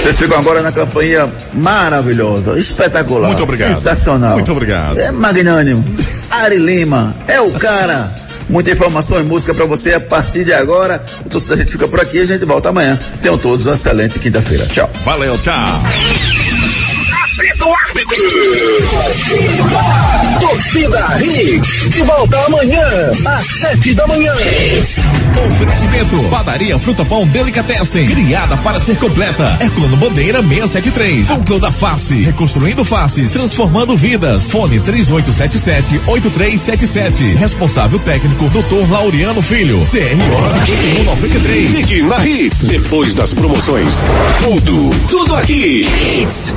[0.00, 3.28] Vocês ficam agora na campanha maravilhosa, espetacular.
[3.28, 3.74] Muito obrigado.
[3.74, 4.32] Sensacional.
[4.32, 4.98] Muito obrigado.
[4.98, 5.84] É magnânimo.
[6.30, 8.12] Ari Lima, é o cara.
[8.48, 11.02] Muita informação e música para você a partir de agora.
[11.24, 12.98] Então, a gente fica por aqui e a gente volta amanhã.
[13.20, 14.66] Tenham todos uma excelente quinta-feira.
[14.66, 14.90] Tchau.
[15.04, 15.82] Valeu, tchau.
[20.38, 21.88] Torcida Hits.
[21.88, 22.84] De volta amanhã,
[23.24, 24.34] às sete da manhã.
[25.46, 26.22] Oferecimento.
[26.28, 28.06] Padaria Fruta Pão Delicatessen.
[28.06, 29.56] Criada para ser completa.
[29.60, 31.30] Herculano Bandeira 673.
[31.30, 32.20] Núcleo da Face.
[32.22, 33.32] Reconstruindo faces.
[33.32, 34.50] Transformando vidas.
[34.50, 37.34] Fone 3877-8377.
[37.36, 38.90] Responsável técnico Dr.
[38.90, 39.78] Laureano Filho.
[39.78, 41.70] CRO 5193.
[41.70, 42.64] Ligue na Hits.
[42.68, 43.94] Depois das promoções.
[44.42, 45.86] Tudo, tudo aqui.
[45.86, 46.52] Hits.